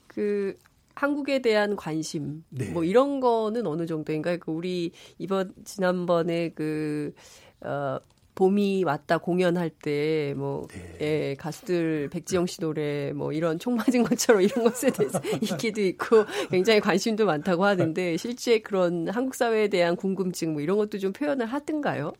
[0.07, 0.55] 그
[0.95, 2.69] 한국에 대한 관심 네.
[2.69, 4.37] 뭐 이런 거는 어느 정도인가요?
[4.39, 7.13] 그 우리 이번 지난번에 그
[7.61, 7.99] 어,
[8.35, 10.97] 봄이 왔다 공연할 때뭐 네.
[11.01, 16.25] 예, 가수들 백지영 씨 노래 뭐 이런 총 맞은 것처럼 이런 것에 대해서 인기도 있고
[16.49, 21.45] 굉장히 관심도 많다고 하는데 실제 그런 한국 사회에 대한 궁금증 뭐 이런 것도 좀 표현을
[21.45, 22.13] 하든가요?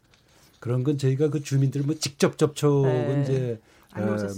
[0.60, 3.22] 그런 건 저희가 그 주민들 뭐 직접 접촉은 네.
[3.24, 3.73] 이제 어,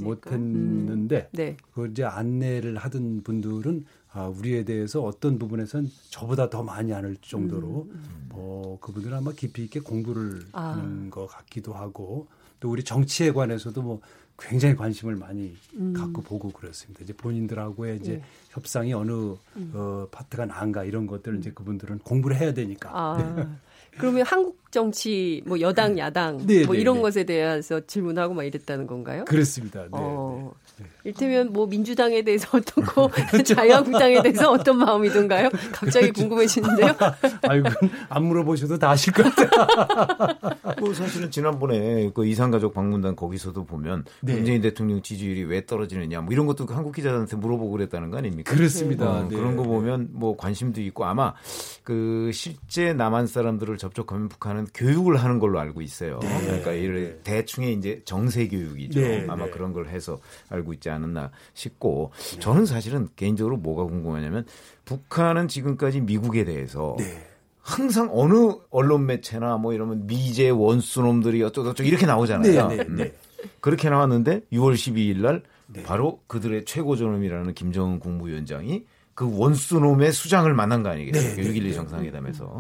[0.02, 1.36] 못했는데 음.
[1.36, 1.58] 네.
[1.74, 7.88] 그 이제 안내를 하던 분들은 아, 우리에 대해서 어떤 부분에선 저보다 더 많이 아는 정도로
[7.90, 8.26] 음, 음.
[8.30, 10.70] 뭐 그분들은 아마 깊이 있게 공부를 아.
[10.70, 12.28] 하는 것 같기도 하고
[12.62, 14.02] 또 우리 정치에 관해서도 뭐
[14.38, 15.94] 굉장히 관심을 많이 음.
[15.94, 17.04] 갖고 보고 그렇습니다.
[17.04, 18.22] 이제 본인들하고의 이제 예.
[18.50, 19.72] 협상이 어느 음.
[19.74, 22.90] 어, 파트가 나은가 이런 것들을 이제 그분들은 공부를 해야 되니까.
[22.94, 23.58] 아.
[23.96, 24.00] 네.
[24.00, 27.02] 그러면 한국 정치 뭐 여당 야당 네, 뭐 네, 이런 네.
[27.02, 29.24] 것에 대해서 질문하고 막 이랬다는 건가요?
[29.26, 29.84] 그렇습니다.
[29.84, 29.90] 네.
[29.94, 30.52] 어.
[30.78, 30.86] 네.
[31.06, 33.54] 일테면 뭐 민주당에 대해서 어떻고 그렇죠.
[33.54, 35.50] 자유한국당에 대해서 어떤 마음이던가요?
[35.72, 36.22] 갑자기 그렇죠.
[36.22, 36.96] 궁금해지는데요.
[37.48, 37.70] 아이고
[38.10, 40.56] 안 물어보셔도 다 아실 것 같아요.
[40.82, 44.34] 뭐 사실은 지난번에 그 이산가족 방문단 거기서도 보면 네.
[44.34, 48.52] 문재인 대통령 지지율이 왜 떨어지느냐 뭐 이런 것도 한국 기자들한테 물어보고 그랬다는 거 아닙니까?
[48.52, 49.08] 그렇습니다.
[49.08, 49.36] 어, 네.
[49.36, 51.36] 그런 거 보면 뭐 관심도 있고 아마
[51.84, 56.18] 그 실제 남한 사람들을 접촉하면 북한은 교육을 하는 걸로 알고 있어요.
[56.24, 56.42] 네.
[56.46, 59.00] 그러니까 이를 대충의 이제 정세 교육이죠.
[59.00, 59.28] 네.
[59.30, 60.18] 아마 그런 걸 해서
[60.50, 64.46] 알고 있지 않 았나 싶고 저는 사실은 개인적으로 뭐가 궁금하냐면
[64.86, 67.28] 북한은 지금까지 미국에 대해서 네.
[67.62, 72.68] 항상 어느 언론 매체나 뭐 이러면 미제 원수놈들이 어쩌고저쩌고 이렇게 나오잖아요.
[72.68, 73.04] 네, 네, 네.
[73.04, 73.12] 음.
[73.60, 75.84] 그렇게 나왔는데 6월 12일 날 네.
[75.84, 81.36] 바로 그들의 최고 존엄이라는 김정은 국무위원장이 그 원수놈의 수장을 만난 거 아니겠어요?
[81.36, 82.58] 네, 6.12 정상회담에서.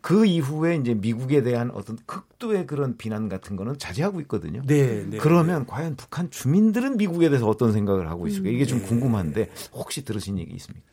[0.00, 0.08] 네.
[0.08, 4.62] 그 이후에 이제 미국에 대한 어떤 극도의 그런 비난 같은 거는 자제하고 있거든요.
[4.66, 5.66] 네, 네 그러면 네.
[5.68, 8.48] 과연 북한 주민들은 미국에 대해서 어떤 생각을 하고 있을까?
[8.48, 8.86] 이게 좀 네.
[8.86, 10.84] 궁금한데 혹시 들으신 얘기 있습니까?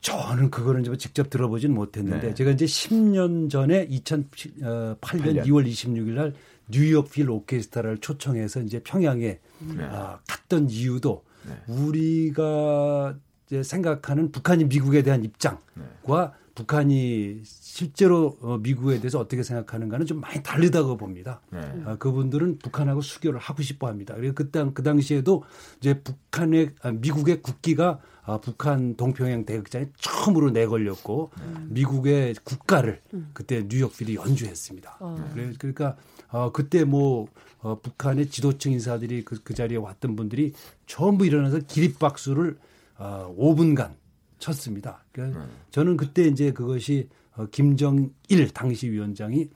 [0.00, 2.34] 저는 그거는 좀 직접 들어보진 못했는데 네.
[2.34, 5.46] 제가 이제 10년 전에 2008년 8년.
[5.46, 6.34] 2월 26일 날
[6.68, 9.38] 뉴욕 필 오케스트라를 초청해서 이제 평양에
[9.76, 9.84] 네.
[9.84, 11.72] 아, 갔던 이유도 네.
[11.72, 13.16] 우리가
[13.46, 15.84] 이제 생각하는 북한이 미국에 대한 입장과 네.
[16.54, 21.40] 북한이 실제로 어, 미국에 대해서 어떻게 생각하는가는 좀 많이 다르다고 봅니다.
[21.50, 21.60] 네.
[21.84, 24.14] 아, 그분들은 북한하고 수교를 하고 싶어 합니다.
[24.14, 25.42] 그리고 그, 당, 그 당시에도
[25.80, 31.68] 이제 북한의, 아, 미국의 국기가 아, 북한 동평양 대극장에 처음으로 내걸렸고 음.
[31.70, 33.30] 미국의 국가를 음.
[33.34, 34.96] 그때 뉴욕필이 연주했습니다.
[35.00, 35.30] 어.
[35.58, 35.96] 그러니까
[36.28, 37.26] 어, 그때 뭐
[37.60, 40.52] 어, 북한의 지도층 인사들이 그, 그 자리에 왔던 분들이
[40.86, 42.56] 전부 일어나서 기립박수를
[42.96, 43.94] 어, 5분간
[44.38, 45.04] 쳤습니다.
[45.12, 45.50] 그러니까 음.
[45.70, 49.48] 저는 그때 이제 그것이 어, 김정일 당시 위원장이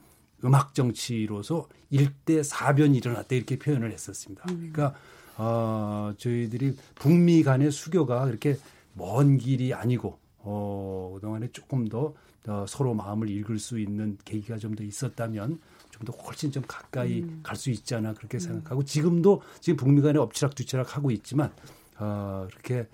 [0.43, 4.43] 음악 정치로서 일대 사변이 일어났다 이렇게 표현을 했었습니다.
[4.49, 4.71] 음.
[4.71, 4.95] 그러니까
[5.37, 8.57] 어, 저희들이 북미 간의 수교가 그렇게
[8.93, 12.13] 먼 길이 아니고 어, 그동안에 조금 더
[12.47, 15.59] 어, 서로 마음을 읽을 수 있는 계기가 좀 더 있었다면
[15.91, 17.41] 좀 더 훨씬 좀 가까이 음.
[17.43, 18.39] 갈수 있지 않아 그렇게 음.
[18.39, 21.51] 생각하고 지금도 지금 북미 간에 엎치락뒤치락 하고 있지만
[21.97, 22.87] 어, 그렇게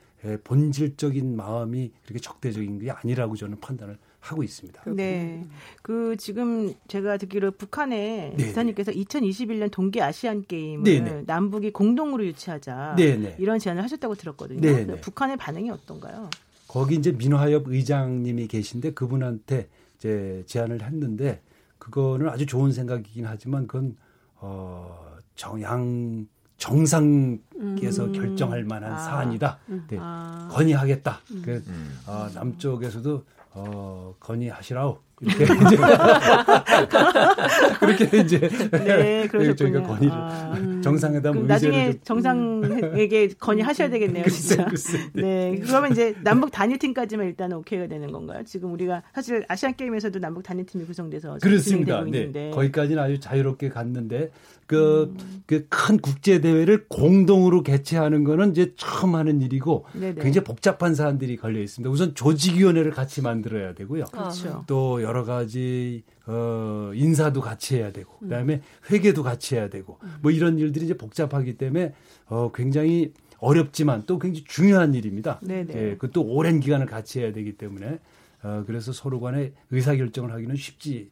[0.43, 4.83] 본질적인 마음이 그렇게 적대적인 게 아니라고 저는 판단을 하고 있습니다.
[4.87, 5.45] 네.
[5.81, 8.45] 그 지금 제가 듣기로 북한의 네.
[8.45, 11.11] 기사님께서 2021년 동계 아시안 게임을 네네.
[11.11, 11.23] 네.
[11.27, 13.17] 남북이 공동으로 유치하자 네네.
[13.17, 13.35] 네.
[13.39, 14.61] 이런 제안을 하셨다고 들었거든요.
[14.61, 15.01] 네네.
[15.01, 16.29] 북한의 반응이 어떤가요?
[16.67, 21.41] 거기 이제 민화협 의장님이 계신데 그분한테 이제 제안을 했는데
[21.77, 23.95] 그거는 아주 좋은 생각이긴 하지만 그건
[24.37, 28.13] 어 정양 정상께서 음.
[28.13, 28.97] 결정할 만한 아.
[28.97, 29.59] 사안이다.
[29.69, 29.85] 음.
[29.89, 29.97] 네.
[29.99, 30.47] 아.
[30.51, 31.19] 건의하겠다.
[31.31, 31.41] 음.
[31.43, 31.63] 그,
[32.07, 35.77] 어, 남쪽에서도 어, 건의하시라고 이렇게 이제
[37.79, 38.39] 그렇게 이제
[38.71, 39.55] 네, 그러셨군요.
[39.55, 40.74] 저희가 건의를 아, 음.
[40.85, 44.65] 정상회담 나중에 정상에게 건의하셔야 되겠네요, 진짜.
[44.65, 45.51] 글쎄, 글쎄, 네.
[45.51, 45.59] 네.
[45.63, 48.43] 그러면 이제 남북 단일팀까지만 일단 오케이가 되는 건가요?
[48.45, 52.03] 지금 우리가 사실 아시안 게임에서도 남북 단일팀이 구성돼서 그렇습니다.
[52.03, 52.51] 네.
[52.51, 54.31] 거기까지는 아주 자유롭게 갔는데
[54.67, 55.43] 그, 음.
[55.45, 60.21] 그큰 국제 대회를 공동으로 개최하는 거는 이제 처음 하는 일이고 네네.
[60.21, 61.89] 굉장히 복잡한 사안들이 걸려 있습니다.
[61.91, 64.05] 우선 조직위원회를 같이 만들어야 되고요.
[64.05, 64.63] 그렇죠.
[64.67, 70.15] 또 여러 가지 어 인사도 같이 해야 되고 그 다음에 회계도 같이 해야 되고 음.
[70.21, 71.93] 뭐 이런 일들이 이제 복잡하기 때문에
[72.27, 75.39] 어 굉장히 어렵지만 또 굉장히 중요한 일입니다.
[75.43, 75.73] 네네.
[75.75, 77.99] 예, 그또 오랜 기간을 같이 해야 되기 때문에
[78.41, 81.09] 어 그래서 서로 간에 의사 결정을 하기는 쉽지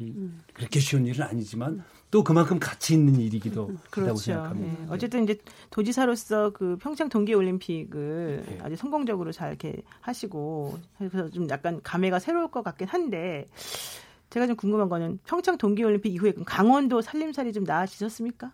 [0.00, 0.40] 음.
[0.52, 1.82] 그렇게 쉬운 일은 아니지만 음.
[2.10, 4.02] 또 그만큼 가치 있는 일이기도 음, 그렇죠.
[4.02, 4.82] 하다고 생각합니다.
[4.82, 4.86] 네.
[4.90, 5.38] 어쨌든 이제
[5.70, 8.58] 도지사로서 그 평창 동계 올림픽을 네.
[8.62, 13.48] 아주 성공적으로 잘 이렇게 하시고 그래서 좀 약간 감회가 새로울 것 같긴 한데
[14.30, 18.52] 제가 좀 궁금한 거는 평창 동계 올림픽 이후에 강원도 살림살이 좀 나아지셨습니까?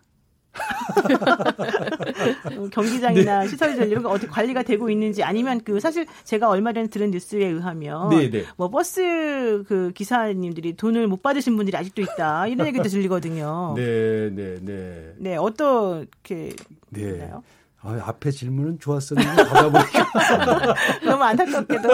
[2.71, 3.47] 경기장이나 네.
[3.47, 7.45] 시설들 이런 거 어떻게 관리가 되고 있는지 아니면 그 사실 제가 얼마 전에 들은 뉴스에
[7.45, 8.29] 의하면 네네.
[8.29, 8.45] 네.
[8.55, 13.73] 뭐 버스 그 기사님들이 돈을 못 받으신 분들이 아직도 있다 이런 얘기도 들리거든요.
[13.75, 15.13] 네, 네, 네.
[15.17, 16.55] 네, 어떻게
[16.89, 17.01] 네.
[17.01, 17.43] 있나요?
[17.81, 20.05] 아, 앞에 질문은 좋았었는데 받아보니까
[21.05, 21.89] 너무 안타깝게도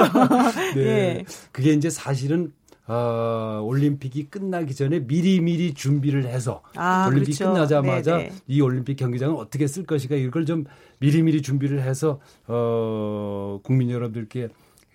[0.75, 0.81] 네.
[0.81, 1.25] 예.
[1.51, 2.53] 그게 이제 사실은
[2.87, 7.53] 어, 올림픽이 끝나기 전에 미리미리 준비를 해서 아, 올림픽 그렇죠.
[7.53, 8.29] 끝나자마자 네네.
[8.29, 8.35] 네.
[8.47, 10.65] 이 올림픽 경기장을 어떻게 쓸 것인가 이걸 좀
[10.99, 14.49] 미리미리 준비를 해서 어, 국민 여러분들께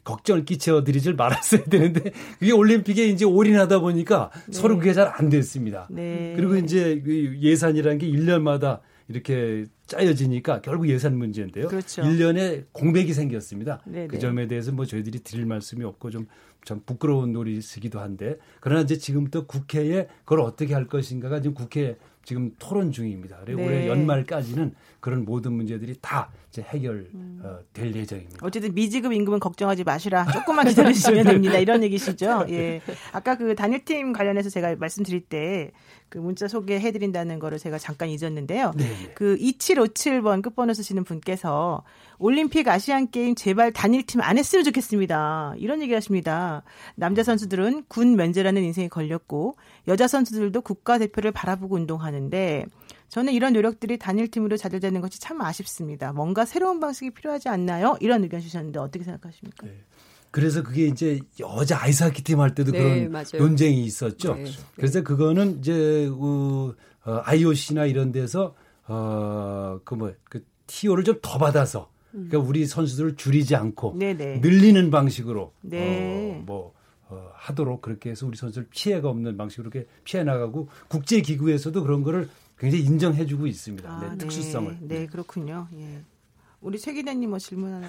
[0.05, 4.53] 걱정을 끼쳐 드리질 말았어야 되는데 그게 올림픽에 이제 올인하다 보니까 네.
[4.53, 5.87] 서로 그게 잘 안 됐습니다.
[5.91, 6.33] 네.
[6.37, 11.69] 그리고 이제 그 예산이라는 게 1년마다 이렇게 짜여지니까 결국 예산 문제인데요.
[11.69, 12.03] 그렇죠.
[12.03, 13.81] 1년에 공백이 생겼습니다.
[13.87, 14.09] 네네.
[14.09, 14.19] 그 네.
[14.19, 16.27] 점에 대해서 뭐 저희들이 드릴 말씀이 없고 좀
[16.67, 22.51] 참 부끄러운 노릇이기도 한데 그러나 이제 지금부터 국회에 그걸 어떻게 할 것인가가 지금 국회 지금
[22.59, 23.39] 토론 중입니다.
[23.45, 23.67] 그리고 네.
[23.67, 27.41] 올해 연말까지는 그런 모든 문제들이 다 이제 해결될 음.
[27.45, 28.39] 어, 예정입니다.
[28.45, 30.27] 어쨌든 미지급 임금은 걱정하지 마시라.
[30.33, 31.57] 조금만 기다리시면 됩니다.
[31.59, 32.47] 이런 얘기시죠.
[32.49, 32.81] 예.
[33.13, 35.71] 아까 그 단일팀 관련해서 제가 말씀드릴 때
[36.09, 38.73] 그 문자 소개해드린다는 거를 제가 잠깐 잊었는데요.
[38.77, 38.85] 네.
[38.85, 39.13] 네.
[39.15, 41.83] 그 2757번 끝번호 쓰시는 분께서
[42.19, 45.55] 올림픽 아시안 게임 제발 단일팀 안 했으면 좋겠습니다.
[45.59, 46.63] 이런 얘기 하십니다.
[46.95, 49.57] 남자 선수들은 군 면제라는 인생이 걸렸고
[49.89, 52.67] 여자 선수들도 국가대표를 바라보고 운동하는데
[53.09, 56.13] 저는 이런 노력들이 단일팀으로 자제되는 것이 참 아쉽습니다.
[56.13, 57.97] 뭔가 새로운 방식이 필요하지 않나요?
[58.01, 59.67] 이런 의견 주셨는데 어떻게 생각하십니까?
[59.67, 59.79] 네.
[60.37, 63.39] 그래서 그게 이제 여자 아이스하키 팀 할 때도 네, 그런 맞아요.
[63.39, 64.35] 논쟁이 있었죠.
[64.35, 64.45] 네.
[64.75, 65.73] 그래서 그거는 이제
[66.11, 68.55] 그 어, IOC나 이런 데서
[68.87, 74.41] 어그뭐그 TO를 좀 더 받아서 그러니까 우리 선수들을 줄이지 않고 네네.
[74.41, 76.39] 늘리는 방식으로 네.
[76.39, 76.75] 어, 뭐
[77.09, 82.03] 어, 하도록 그렇게 해서 우리 선수들 피해가 없는 방식으로 이렇게 피해 나가고 국제 기구에서도 그런
[82.03, 83.89] 거를 굉장히 인정해주고 있습니다.
[83.91, 84.79] 아, 네, 특수성을.
[84.83, 85.69] 네, 그렇군요.
[85.79, 86.01] 예.
[86.67, 87.89] 우리 최 기자님 뭐 질문 하나.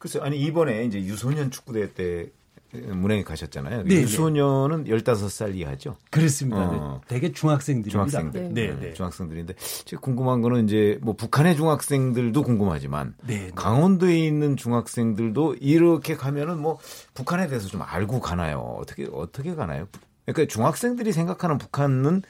[0.00, 2.32] 글쎄 아니 이번에 이제 유소년 축구대 때
[2.72, 3.84] 문행에 가셨잖아요.
[3.84, 5.96] 네, 유소년은 15살 이하죠.
[6.10, 6.68] 그렇습니다.
[6.68, 7.00] 어.
[7.02, 7.90] 네, 되게 중학생들입니다.
[7.92, 8.54] 중학생들.
[8.54, 8.92] 네, 네, 네.
[8.94, 13.50] 중학생들인데 제가 궁금한 거는 이제 뭐 북한의 중학생들도 궁금하지만 네, 네.
[13.54, 16.80] 강원도에 있는 중학생들도 이렇게 가면은 뭐
[17.14, 18.78] 북한에 대해서 좀 알고 가나요?
[18.80, 19.86] 어떻게 어떻게 가나요?
[20.26, 22.22] 그러니까 중학생들이 생각하는 북한은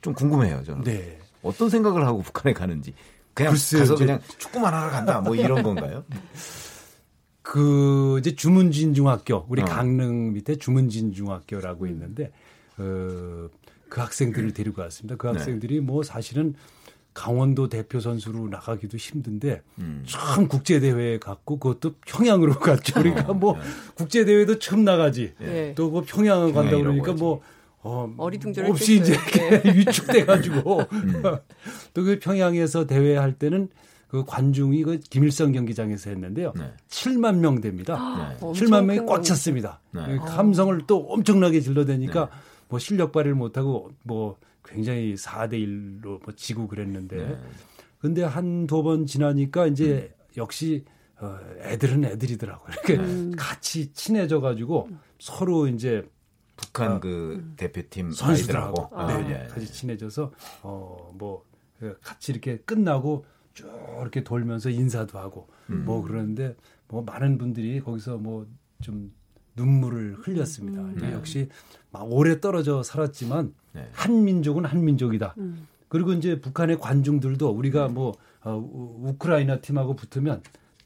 [0.00, 0.84] 좀 궁금해요, 저는.
[0.84, 1.18] 네.
[1.42, 2.94] 어떤 생각을 하고 북한에 가는지.
[3.34, 5.20] 그냥 글쎄요, 가서 그냥 축구만 하러 간다.
[5.20, 6.04] 뭐 이런 건가요?
[7.42, 9.64] 그 이제 주문진 중학교 우리 어.
[9.64, 12.32] 강릉 밑에 주문진 중학교라고 있는데
[12.78, 13.48] 어,
[13.88, 15.16] 그 학생들을 데리고 왔습니다.
[15.16, 15.32] 그 네.
[15.34, 16.54] 학생들이 뭐 사실은
[17.14, 20.02] 강원도 대표 선수로 나가기도 힘든데 음.
[20.06, 22.94] 참 국제 대회에 갔고 그것도 평양으로 갔죠.
[22.94, 23.58] 그러니까 뭐
[23.94, 25.34] 국제 대회도 처음 나가지.
[25.38, 25.74] 네.
[25.74, 27.12] 또그 평양을 간다 그러니까.
[27.12, 27.42] 뭐
[27.82, 28.72] 어, 어리둥절했겠어요.
[28.72, 31.22] 없이 이제 이렇게 위축돼 가지고 음.
[31.94, 33.68] 또그 평양에서 대회 할 때는
[34.08, 36.52] 그 관중이 그 김일성 경기장에서 했는데요.
[36.54, 36.72] 네.
[36.88, 37.94] 7만 명 됩니다.
[38.30, 38.36] 네.
[38.46, 39.22] 엄청 7만 명이 큰꽉 거.
[39.22, 39.80] 찼습니다.
[39.90, 40.16] 네.
[40.16, 42.30] 감성을 또 엄청나게 질러대니까 네.
[42.68, 47.38] 뭐 실력 발휘를 못하고 뭐 굉장히 4대 1로 뭐 지고 그랬는데 네.
[47.98, 50.22] 근데 한 두 번 지나니까 이제 음.
[50.36, 50.84] 역시
[51.20, 52.72] 어, 애들은 애들이더라고요.
[52.72, 53.30] 이렇게 네.
[53.36, 56.04] 같이 친해져 가지고 서로 이제
[56.62, 58.12] 북한 그 대표팀 아.
[58.12, 59.42] 선수들하고 네, 아, 네.
[59.44, 59.48] 예.
[59.48, 61.44] 같이 친해져서 어뭐
[62.02, 63.66] 같이 이렇게 끝나고 쭉
[64.00, 65.84] 이렇게 돌면서 인사도 하고 음.
[65.84, 66.56] 뭐 그러는데
[66.88, 68.46] 뭐 많은 분들이 거기서 뭐
[68.82, 69.12] 좀
[69.54, 70.80] 눈물을 흘렸습니다.
[70.82, 70.96] 음.
[71.00, 71.12] 네.
[71.12, 71.48] 역시
[71.92, 73.88] 막 오래 떨어져 살았지만 네.
[73.92, 75.34] 한 민족은 한 민족이다.
[75.38, 75.68] 음.
[75.88, 80.42] 그리고 이제 북한의 관중들도 우리가 뭐 어, 우- 우크라이나 팀하고 붙으면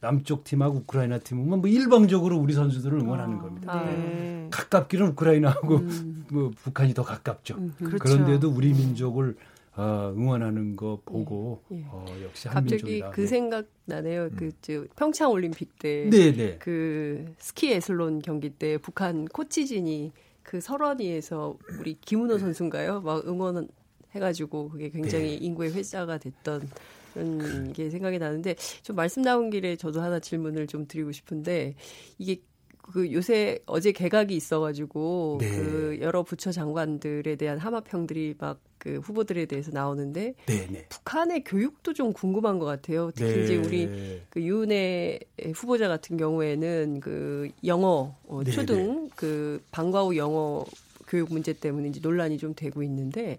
[0.06, 3.72] 남쪽 팀하고 우크라이나 팀은 뭐 일방적으로 우리 선수들을 응원하는 겁니다.
[3.72, 3.84] 아.
[3.84, 4.46] 네.
[4.50, 6.26] 가깝기는 우크라이나하고 음.
[6.30, 7.56] 뭐 북한이 더 가깝죠.
[7.56, 7.74] 음.
[7.78, 7.98] 그렇죠.
[7.98, 9.36] 그런데도 우리 민족을
[9.74, 11.84] 어, 응원하는 거 보고 예, 예.
[11.90, 13.10] 어, 역시 한 갑자기 민족이다.
[13.10, 14.30] 그 생각 나네요.
[14.36, 16.56] 그 저, 평창 올림픽 때 네, 네.
[16.58, 23.00] 그 스키 에슬론 경기 때 북한 코치진이 그 설원이에서 우리 김은호 선수인가요?
[23.00, 23.68] 막 응원
[24.14, 25.44] 해가지고 그게 굉장히 네.
[25.44, 26.70] 인구의 회자가 됐던
[27.16, 31.74] 그런 게 생각이 나는데 좀 말씀 나온 길에 저도 하나 질문을 좀 드리고 싶은데
[32.18, 32.40] 이게
[32.82, 35.50] 그 요새 어제 개각이 있어가지고 네.
[35.50, 40.86] 그 여러 부처 장관들에 대한 함합평들이 막 그 후보들에 대해서 나오는데 네, 네.
[40.88, 43.10] 북한의 교육도 좀 궁금한 것 같아요.
[43.10, 45.18] 특히 이제 우리 그 유은혜
[45.54, 50.64] 후보자 같은 경우에는 그 영어 어, 네, 초등 그 방과 후 영어
[51.08, 53.38] 교육 문제 때문에 이제 논란이 좀 되고 있는데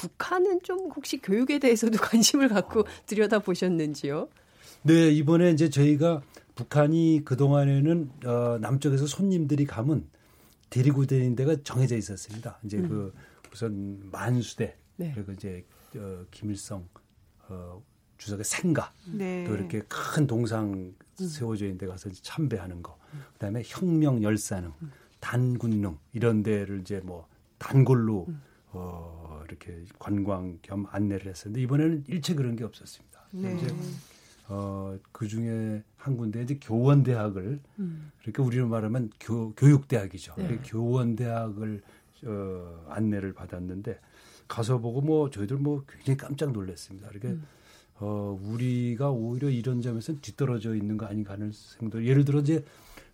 [0.00, 4.28] 북한은 좀 혹시 교육에 대해서도 관심을 갖고 들여다 보셨는지요?
[4.82, 6.22] 네, 이번에 이제 저희가
[6.54, 10.08] 북한이 그동안에는 어, 남쪽에서 손님들이 가면
[10.70, 12.58] 데리고 다니는 데가 정해져 있었습니다.
[12.64, 13.12] 이제 그
[13.52, 15.12] 우선 만수대 네.
[15.14, 16.88] 그리고 이제 어, 김일성
[17.48, 17.82] 어,
[18.16, 19.44] 주석의 생가 네.
[19.46, 22.98] 또 이렇게 큰 동상 세워져 있는 데 가서 이제 참배하는 거.
[23.34, 24.72] 그다음에 혁명 열사능,
[25.18, 28.28] 단군능 이런 데를 이제 뭐 단골로
[28.72, 33.20] 어 이렇게 관광 겸 안내를 했었는데 이번에는 일체 그런 게 없었습니다.
[33.32, 33.56] 네.
[33.56, 33.74] 이제
[34.48, 37.60] 어, 그 중에 한 군데 이제 교원대학을
[38.20, 40.34] 그러니까 우리로 말하면 교, 교육대학이죠.
[40.38, 40.48] 네.
[40.48, 41.82] 그 교원대학을
[42.26, 43.98] 어, 안내를 받았는데
[44.48, 47.08] 가서 보고 뭐 저희들 뭐 굉장히 깜짝 놀랐습니다.
[47.10, 47.36] 이렇게
[48.00, 52.04] 어, 우리가 오히려 이런 점에서는 뒤떨어져 있는 거 아닌가 하는 생각.
[52.04, 52.64] 예를 들어 이제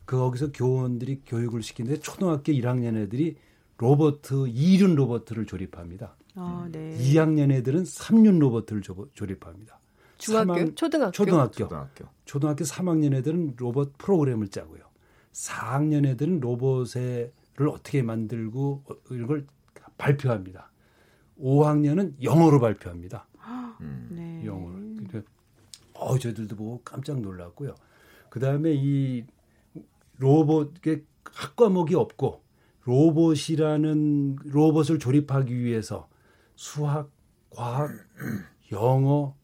[0.07, 3.37] 그 거기서 교원들이 교육을 시키는데 초등학교 1학년 애들이
[3.79, 6.17] 로버트 2륜 로버트를 조립합니다.
[6.35, 6.97] 아, 네.
[6.99, 9.79] 2학년 애들은 3륜 로버트를 조, 조립합니다.
[10.19, 11.53] 중학교, 삼학- 초등학교, 초등학교.
[11.53, 12.05] 초등학교.
[12.25, 14.83] 초등학교 3학년 애들은 로봇 프로그램을 짜고요.
[15.33, 17.33] 4학년 애들은 로봇을
[17.71, 19.47] 어떻게 만들고 어, 이런 걸
[19.99, 20.71] 발표합니다.
[21.39, 23.27] 5학년은 영어로 발표합니다.
[23.83, 24.09] 음.
[24.11, 24.43] 네.
[24.47, 24.97] 영어를.
[25.07, 25.31] 그러니까
[25.93, 27.75] 어, 저희들도 보고 깜짝 놀랐고요.
[28.31, 29.25] 그 다음에 이
[30.19, 32.43] 로봇, 게 학과목이 없고
[32.87, 36.09] 로봇이라는 로봇을 조립하기 위해서
[36.55, 37.11] 수학,
[37.51, 37.91] 과학,
[38.73, 39.35] 영어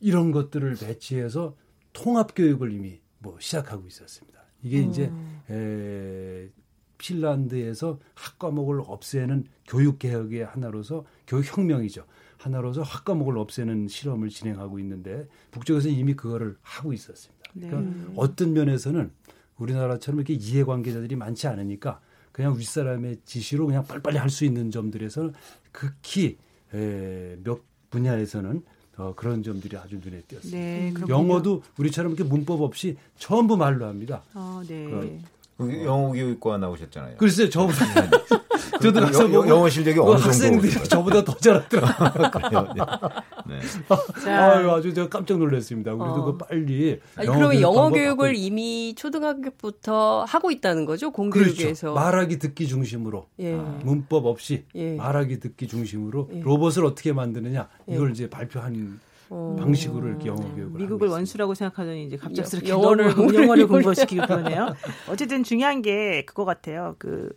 [0.00, 1.56] 이런 것들을 배치해서
[1.94, 4.38] 통합 교육을 이미 뭐 시작하고 있었습니다.
[4.62, 5.10] 이게 이제
[5.50, 6.50] 에,
[6.98, 12.04] 핀란드에서 학과목을 없애는 교육 개혁의 하나로서 교육 혁명이죠.
[12.36, 17.50] 하나로서 학과목을 없애는 실험을 진행하고 있는데 북쪽에서 이미 그거를 하고 있었습니다.
[17.54, 18.12] 그러니까 네.
[18.16, 19.10] 어떤 면에서는
[19.56, 22.00] 우리나라처럼 이렇게 이해관계자들이 많지 않으니까
[22.34, 25.30] 그냥 윗사람의 지시로 그냥 빨리빨리 할 수 있는 점들에서
[25.70, 26.36] 극히
[26.74, 27.60] 에, 몇
[27.90, 28.62] 분야에서는
[28.96, 30.50] 어, 그런 점들이 아주 눈에 띄었어요.
[30.50, 34.22] 네, 영어도 우리처럼 이렇게 문법 없이 전부 말로 합니다.
[34.34, 34.84] 어, 네.
[34.84, 35.18] 그, 그
[35.60, 37.16] 영어 교육과 나오셨잖아요.
[37.16, 37.84] 글쎄요, 저보다
[38.80, 42.74] 저도 가서 뭐 영어 실력이 어느 정도 학생들이 저보다 더 잘하더라고요.
[43.46, 43.60] 네.
[44.24, 44.30] 네.
[44.30, 45.92] 아유, 아주 제가 깜짝 놀랐습니다.
[45.94, 46.24] 우리도 어.
[46.24, 47.00] 그 빨리.
[47.16, 48.38] 아니, 그러면 영어 교육을 바꿔...
[48.38, 51.10] 이미 초등학교부터 하고 있다는 거죠?
[51.12, 51.92] 공교육에서.
[51.92, 51.94] 그렇죠.
[51.94, 53.54] 말하기 듣기 중심으로 예.
[53.54, 54.96] 문법 없이 예.
[54.96, 56.40] 말하기 듣기 중심으로 예.
[56.42, 57.94] 로봇을 어떻게 만드느냐 예.
[57.94, 59.03] 이걸 이제 발표한 어.
[59.28, 64.74] 방식으로 이렇게 영어 교육을 미국을 원수라고 생각하더니 이제 갑작스럽게 영어를 영어를 공부시키고 그러네요.
[65.08, 66.96] 어쨌든 중요한 게 그거 같아요.
[66.98, 67.30] 그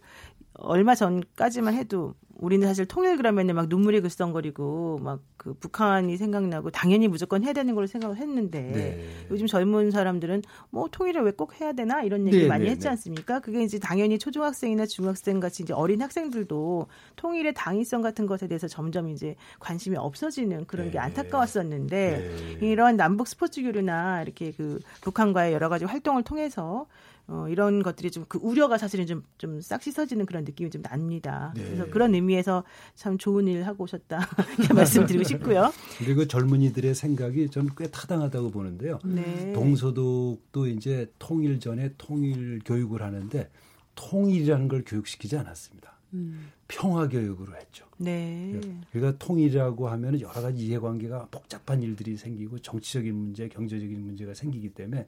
[0.58, 7.08] 얼마 전까지만 해도 우리는 사실 통일 그러면은 막 눈물이 글썽거리고 막 그 북한이 생각나고 당연히
[7.08, 9.28] 무조건 해야 되는 걸로 생각을 했는데 네.
[9.32, 10.42] 요즘 젊은 사람들은
[10.72, 12.90] 뭐 통일을 왜 꼭 해야 되나 이런 얘기 네, 많이 네, 했지 네.
[12.90, 13.40] 않습니까?
[13.40, 19.08] 그게 이제 당연히 초중학생이나 중학생 같이 이제 어린 학생들도 통일의 당위성 같은 것에 대해서 점점
[19.08, 21.00] 이제 관심이 없어지는 그런 게 네.
[21.00, 22.68] 안타까웠었는데 네.
[22.68, 26.88] 이런 남북 스포츠 교류나 이렇게 그 북한과의 여러 가지 활동을 통해서
[27.28, 31.54] 어, 이런 것들이 좀 그 우려가 사실은 좀, 좀 싹 씻어지는 그런 느낌이 좀 납니다.
[31.56, 31.64] 네.
[31.64, 32.64] 그래서 그런 의미에서
[32.96, 34.20] 참 좋은 일 하고 오셨다.
[34.76, 35.72] 말씀드리고 싶고요.
[36.00, 39.00] 그리고 젊은이들의 생각이 저는 꽤 타당하다고 보는데요.
[39.04, 39.52] 네.
[39.54, 43.50] 동서독도 이제 통일 전에 통일 교육을 하는데
[43.96, 45.98] 통일이라는 걸 교육시키지 않았습니다.
[46.14, 46.52] 음.
[46.68, 47.86] 평화 교육으로 했죠.
[47.98, 48.60] 네.
[48.92, 55.06] 그러니까 통일이라고 하면 여러 가지 이해관계가 복잡한 일들이 생기고 정치적인 문제, 경제적인 문제가 생기기 때문에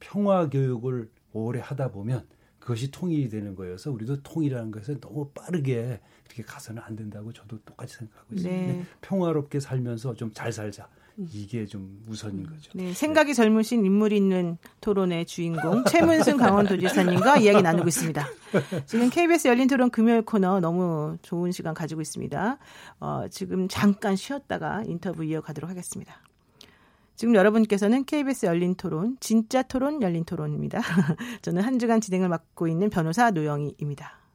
[0.00, 2.26] 평화 교육을 오래 하다 보면
[2.58, 7.96] 그것이 통일이 되는 거여서 우리도 통일이라는 것에 너무 빠르게 이렇게 가서는 안 된다고 저도 똑같이
[7.96, 8.72] 생각하고 있습니다.
[8.72, 8.84] 네.
[9.00, 10.88] 평화롭게 살면서 좀 잘 살자.
[11.32, 12.70] 이게 좀 우선인 거죠.
[12.74, 18.24] 네, 생각이 젊으신 인물 있는 토론의 주인공 최문순 강원도지사님과 이야기 나누고 있습니다.
[18.86, 22.58] 지금 KBS 열린 토론 금요일 코너 너무 좋은 시간 가지고 있습니다.
[23.00, 26.20] 어, 지금 잠깐 쉬었다가 인터뷰 이어가도록 하겠습니다.
[27.18, 30.80] 지금 여러분께서는 KBS 열린 토론, 진짜 토론 열린 토론입니다.
[31.42, 34.27] 저는 한 주간 진행을 맡고 있는 변호사 노영희입니다.